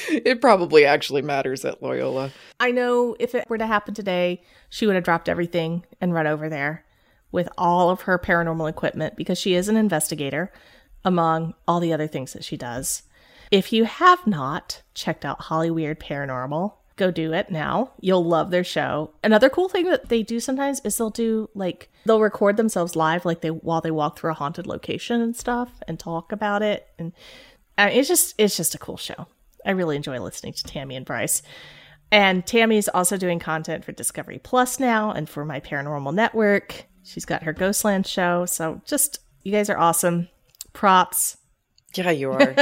It 0.09 0.41
probably 0.41 0.85
actually 0.85 1.21
matters 1.21 1.63
at 1.65 1.81
Loyola. 1.81 2.31
I 2.59 2.71
know 2.71 3.15
if 3.19 3.35
it 3.35 3.49
were 3.49 3.57
to 3.57 3.67
happen 3.67 3.93
today, 3.93 4.41
she 4.69 4.85
would 4.85 4.95
have 4.95 5.03
dropped 5.03 5.29
everything 5.29 5.85
and 6.01 6.13
run 6.13 6.27
over 6.27 6.49
there 6.49 6.85
with 7.31 7.49
all 7.57 7.89
of 7.89 8.01
her 8.01 8.17
paranormal 8.17 8.69
equipment 8.69 9.15
because 9.15 9.37
she 9.37 9.53
is 9.53 9.67
an 9.67 9.77
investigator 9.77 10.51
among 11.05 11.53
all 11.67 11.79
the 11.79 11.93
other 11.93 12.07
things 12.07 12.33
that 12.33 12.43
she 12.43 12.57
does. 12.57 13.03
If 13.51 13.73
you 13.73 13.85
have 13.85 14.25
not 14.27 14.81
checked 14.93 15.25
out 15.25 15.41
Hollyweird 15.41 15.97
Paranormal, 15.97 16.73
go 16.97 17.09
do 17.09 17.33
it 17.33 17.49
now. 17.49 17.91
You'll 17.99 18.25
love 18.25 18.51
their 18.51 18.63
show. 18.63 19.11
Another 19.23 19.49
cool 19.49 19.69
thing 19.69 19.85
that 19.85 20.09
they 20.09 20.21
do 20.21 20.39
sometimes 20.39 20.81
is 20.83 20.97
they'll 20.97 21.09
do 21.09 21.49
like 21.55 21.89
they'll 22.05 22.19
record 22.19 22.57
themselves 22.57 22.95
live 22.95 23.25
like 23.25 23.41
they 23.41 23.49
while 23.49 23.81
they 23.81 23.89
walk 23.89 24.19
through 24.19 24.31
a 24.31 24.35
haunted 24.35 24.67
location 24.67 25.21
and 25.21 25.35
stuff 25.35 25.81
and 25.87 25.97
talk 25.97 26.31
about 26.31 26.61
it 26.61 26.87
and 26.99 27.13
uh, 27.79 27.89
it's 27.91 28.07
just 28.07 28.35
it's 28.37 28.57
just 28.57 28.75
a 28.75 28.77
cool 28.77 28.97
show. 28.97 29.27
I 29.65 29.71
really 29.71 29.95
enjoy 29.95 30.19
listening 30.19 30.53
to 30.53 30.63
Tammie 30.63 30.95
and 30.95 31.05
Brice. 31.05 31.41
And 32.11 32.45
Tammie's 32.45 32.89
also 32.89 33.17
doing 33.17 33.39
content 33.39 33.85
for 33.85 33.91
Discovery 33.91 34.39
Plus 34.39 34.79
now 34.79 35.11
and 35.11 35.29
for 35.29 35.45
my 35.45 35.59
paranormal 35.59 36.13
network. 36.13 36.85
She's 37.03 37.25
got 37.25 37.43
her 37.43 37.53
Ghostland 37.53 38.07
show. 38.07 38.45
So 38.45 38.81
just, 38.85 39.19
you 39.43 39.51
guys 39.51 39.69
are 39.69 39.77
awesome. 39.77 40.27
Props. 40.73 41.37
Yeah, 41.95 42.11
you 42.11 42.31
are. 42.31 42.39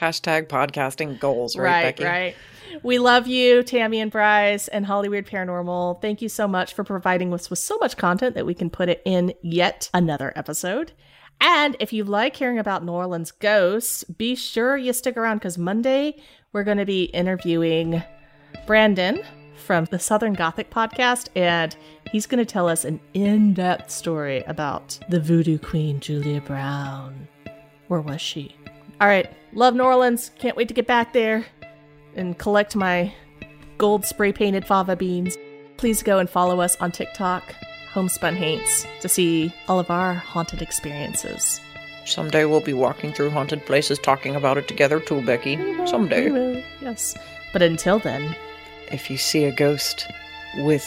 Hashtag 0.00 0.48
podcasting 0.48 1.18
goals, 1.18 1.56
right, 1.56 1.96
Becky? 1.96 2.04
right. 2.04 2.36
We 2.82 2.98
love 2.98 3.26
you, 3.26 3.62
Tammie 3.62 4.00
and 4.00 4.10
Brice 4.10 4.68
and 4.68 4.86
Hollyweird 4.86 5.28
Paranormal. 5.28 6.00
Thank 6.02 6.20
you 6.20 6.28
so 6.28 6.46
much 6.46 6.74
for 6.74 6.84
providing 6.84 7.32
us 7.32 7.48
with 7.48 7.58
so 7.58 7.78
much 7.78 7.96
content 7.96 8.34
that 8.34 8.46
we 8.46 8.54
can 8.54 8.70
put 8.70 8.88
it 8.88 9.02
in 9.04 9.34
yet 9.42 9.88
another 9.94 10.32
episode. 10.36 10.92
And 11.40 11.76
if 11.80 11.92
you 11.92 12.04
like 12.04 12.36
hearing 12.36 12.58
about 12.58 12.84
New 12.84 12.92
Orleans 12.92 13.30
ghosts, 13.30 14.04
be 14.04 14.34
sure 14.34 14.76
you 14.76 14.92
stick 14.92 15.16
around 15.16 15.38
because 15.38 15.58
Monday 15.58 16.22
we're 16.52 16.64
going 16.64 16.78
to 16.78 16.86
be 16.86 17.04
interviewing 17.04 18.02
Brandon 18.66 19.22
from 19.56 19.84
the 19.86 19.98
Southern 19.98 20.32
Gothic 20.32 20.70
podcast, 20.70 21.28
and 21.34 21.76
he's 22.10 22.26
going 22.26 22.38
to 22.38 22.44
tell 22.44 22.68
us 22.68 22.84
an 22.84 23.00
in 23.14 23.52
depth 23.52 23.90
story 23.90 24.42
about 24.46 24.98
the 25.08 25.20
voodoo 25.20 25.58
queen, 25.58 26.00
Julia 26.00 26.40
Brown. 26.40 27.26
Where 27.88 28.00
was 28.00 28.20
she? 28.20 28.56
All 29.00 29.08
right, 29.08 29.30
love 29.52 29.74
New 29.74 29.82
Orleans. 29.82 30.30
Can't 30.38 30.56
wait 30.56 30.68
to 30.68 30.74
get 30.74 30.86
back 30.86 31.12
there 31.12 31.44
and 32.14 32.38
collect 32.38 32.76
my 32.76 33.12
gold 33.76 34.04
spray 34.04 34.32
painted 34.32 34.66
fava 34.66 34.96
beans. 34.96 35.36
Please 35.76 36.02
go 36.02 36.18
and 36.18 36.30
follow 36.30 36.60
us 36.60 36.76
on 36.76 36.90
TikTok, 36.90 37.54
Homespun 37.96 38.36
Haints, 38.36 38.86
to 39.00 39.08
see 39.08 39.50
all 39.68 39.80
of 39.80 39.90
our 39.90 40.12
haunted 40.12 40.60
experiences. 40.60 41.62
Someday 42.04 42.44
we'll 42.44 42.60
be 42.60 42.74
walking 42.74 43.10
through 43.10 43.30
haunted 43.30 43.64
places 43.64 43.98
talking 43.98 44.36
about 44.36 44.58
it 44.58 44.68
together 44.68 45.00
too, 45.00 45.22
Becky. 45.22 45.56
We 45.56 45.86
Someday. 45.86 46.30
will, 46.30 46.62
yes. 46.82 47.16
But 47.54 47.62
until 47.62 47.98
then, 47.98 48.36
If 48.92 49.10
you 49.10 49.16
see 49.16 49.44
a 49.46 49.50
ghost 49.50 50.06
with 50.58 50.84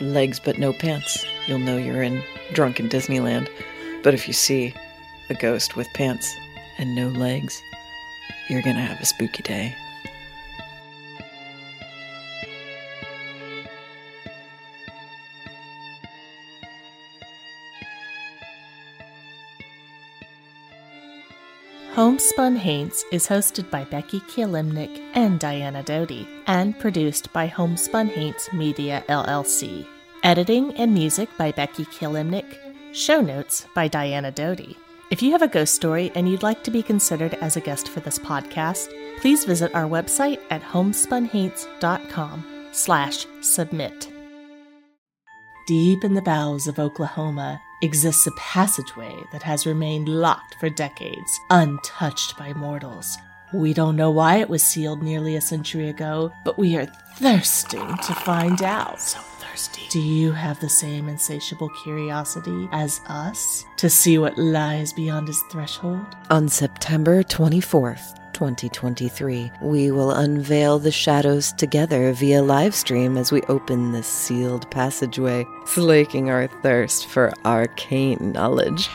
legs 0.00 0.38
but 0.38 0.56
no 0.56 0.72
pants, 0.72 1.26
you'll 1.48 1.58
know 1.58 1.76
you're 1.76 2.02
in 2.02 2.22
drunken 2.52 2.88
Disneyland. 2.88 3.48
But 4.04 4.14
if 4.14 4.28
you 4.28 4.32
see 4.32 4.72
a 5.30 5.34
ghost 5.34 5.74
with 5.76 5.88
pants 5.94 6.32
and 6.78 6.94
no 6.94 7.08
legs, 7.08 7.60
you're 8.48 8.62
gonna 8.62 8.86
have 8.86 9.00
a 9.00 9.04
spooky 9.04 9.42
day. 9.42 9.74
Homespun 21.94 22.56
Haints 22.56 23.04
is 23.12 23.26
hosted 23.26 23.70
by 23.70 23.84
Becky 23.84 24.20
Kielimnik 24.20 24.98
and 25.12 25.38
Diana 25.38 25.82
Doty, 25.82 26.26
and 26.46 26.78
produced 26.78 27.30
by 27.34 27.46
Homespun 27.46 28.06
Haints 28.06 28.50
Media 28.50 29.04
LLC. 29.10 29.86
Editing 30.22 30.74
and 30.76 30.94
music 30.94 31.28
by 31.36 31.52
Becky 31.52 31.84
Kielimnik. 31.84 32.56
Show 32.94 33.20
notes 33.20 33.66
by 33.74 33.88
Diana 33.88 34.30
Doty. 34.30 34.74
If 35.10 35.20
you 35.20 35.32
have 35.32 35.42
a 35.42 35.48
ghost 35.48 35.74
story 35.74 36.10
and 36.14 36.26
you'd 36.26 36.42
like 36.42 36.64
to 36.64 36.70
be 36.70 36.82
considered 36.82 37.34
as 37.34 37.58
a 37.58 37.60
guest 37.60 37.90
for 37.90 38.00
this 38.00 38.18
podcast, 38.18 38.88
please 39.20 39.44
visit 39.44 39.74
our 39.74 39.86
website 39.86 40.40
at 40.48 40.62
homespunhaints.com 40.62 42.68
slash 42.72 43.26
submit. 43.42 44.10
Deep 45.68 46.04
in 46.04 46.14
the 46.14 46.22
bowels 46.22 46.66
of 46.66 46.78
Oklahoma 46.78 47.60
exists 47.82 48.26
a 48.26 48.32
passageway 48.32 49.14
that 49.32 49.42
has 49.42 49.66
remained 49.66 50.08
locked 50.08 50.54
for 50.60 50.70
decades, 50.70 51.40
untouched 51.50 52.38
by 52.38 52.52
mortals. 52.54 53.18
We 53.52 53.74
don't 53.74 53.96
know 53.96 54.10
why 54.10 54.36
it 54.36 54.48
was 54.48 54.62
sealed 54.62 55.02
nearly 55.02 55.36
a 55.36 55.40
century 55.40 55.88
ago, 55.88 56.32
but 56.44 56.58
we 56.58 56.76
are 56.76 56.86
thirsting 57.16 57.96
to 57.98 58.14
find 58.14 58.62
out. 58.62 59.00
So 59.00 59.18
thirsty. 59.18 59.82
Do 59.90 60.00
you 60.00 60.32
have 60.32 60.58
the 60.60 60.68
same 60.68 61.08
insatiable 61.08 61.68
curiosity 61.82 62.68
as 62.72 63.00
us 63.08 63.64
to 63.76 63.90
see 63.90 64.16
what 64.16 64.38
lies 64.38 64.92
beyond 64.92 65.28
his 65.28 65.42
threshold? 65.50 66.06
On 66.30 66.48
September 66.48 67.22
24th, 67.22 68.18
2023, 68.32 69.52
we 69.60 69.90
will 69.90 70.10
unveil 70.10 70.78
the 70.78 70.90
shadows 70.90 71.52
together 71.52 72.12
via 72.12 72.40
livestream 72.40 73.18
as 73.18 73.32
we 73.32 73.42
open 73.42 73.92
this 73.92 74.06
sealed 74.06 74.70
passageway, 74.70 75.44
slaking 75.66 76.30
our 76.30 76.46
thirst 76.46 77.06
for 77.06 77.32
arcane 77.44 78.32
knowledge. 78.32 78.88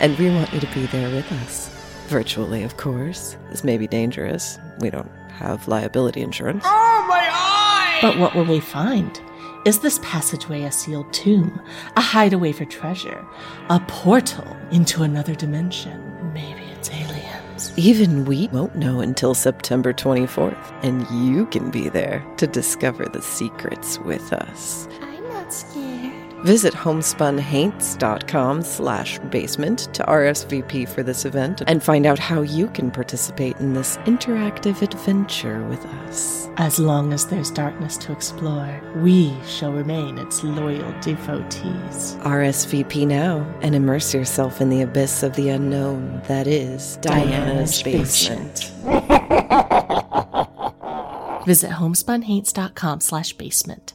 And 0.00 0.18
we 0.18 0.30
want 0.30 0.52
you 0.52 0.60
to 0.60 0.74
be 0.74 0.86
there 0.86 1.10
with 1.10 1.30
us. 1.44 1.68
Virtually, 2.08 2.62
of 2.62 2.76
course. 2.76 3.36
This 3.50 3.64
may 3.64 3.78
be 3.78 3.86
dangerous. 3.86 4.58
We 4.78 4.90
don't 4.90 5.10
have 5.30 5.68
liability 5.68 6.20
insurance. 6.20 6.64
Oh, 6.66 7.04
my 7.08 7.28
eye! 7.30 7.98
But 8.02 8.18
what 8.18 8.34
will 8.34 8.44
we 8.44 8.60
find? 8.60 9.20
Is 9.64 9.80
this 9.80 9.98
passageway 10.00 10.62
a 10.62 10.70
sealed 10.70 11.12
tomb, 11.12 11.60
a 11.96 12.00
hideaway 12.00 12.52
for 12.52 12.64
treasure, 12.64 13.26
a 13.68 13.80
portal 13.88 14.56
into 14.70 15.02
another 15.02 15.34
dimension? 15.34 16.32
Maybe 16.32 16.65
Even 17.76 18.24
we 18.24 18.48
won't 18.48 18.76
know 18.76 19.00
until 19.00 19.34
September 19.34 19.92
24th, 19.92 20.72
and 20.82 21.06
you 21.10 21.46
can 21.46 21.70
be 21.70 21.88
there 21.88 22.24
to 22.36 22.46
discover 22.46 23.06
the 23.06 23.22
secrets 23.22 23.98
with 24.00 24.32
us. 24.32 24.88
I'm 26.36 26.44
not 26.44 26.46
scared. 26.46 26.46
Visit 26.46 26.74
homespunhaints.com 26.74 28.62
slash 28.62 29.18
basement 29.30 29.78
to 29.94 30.04
RSVP 30.04 30.88
for 30.88 31.02
this 31.02 31.24
event 31.24 31.62
and 31.66 31.82
find 31.82 32.06
out 32.06 32.18
how 32.18 32.42
you 32.42 32.68
can 32.68 32.90
participate 32.90 33.56
in 33.58 33.74
this 33.74 33.96
interactive 33.98 34.82
adventure 34.82 35.62
with 35.68 35.84
us. 35.86 36.48
As 36.58 36.78
long 36.78 37.12
as 37.12 37.26
there's 37.26 37.50
darkness 37.50 37.96
to 37.98 38.12
explore, 38.12 38.80
we 38.96 39.34
shall 39.46 39.72
remain 39.72 40.18
its 40.18 40.42
loyal 40.42 40.92
devotees. 41.00 42.16
RSVP 42.20 43.06
now 43.06 43.46
and 43.60 43.74
immerse 43.74 44.14
yourself 44.14 44.60
in 44.60 44.70
the 44.70 44.82
abyss 44.82 45.22
of 45.22 45.34
the 45.36 45.50
unknown 45.50 46.22
that 46.28 46.46
is 46.46 46.96
Diana's, 46.98 47.82
Diana's 47.82 47.84
basement. 47.84 48.72
Visit 51.46 51.70
homespunhaints.com 51.70 53.00
slash 53.00 53.32
basement. 53.34 53.92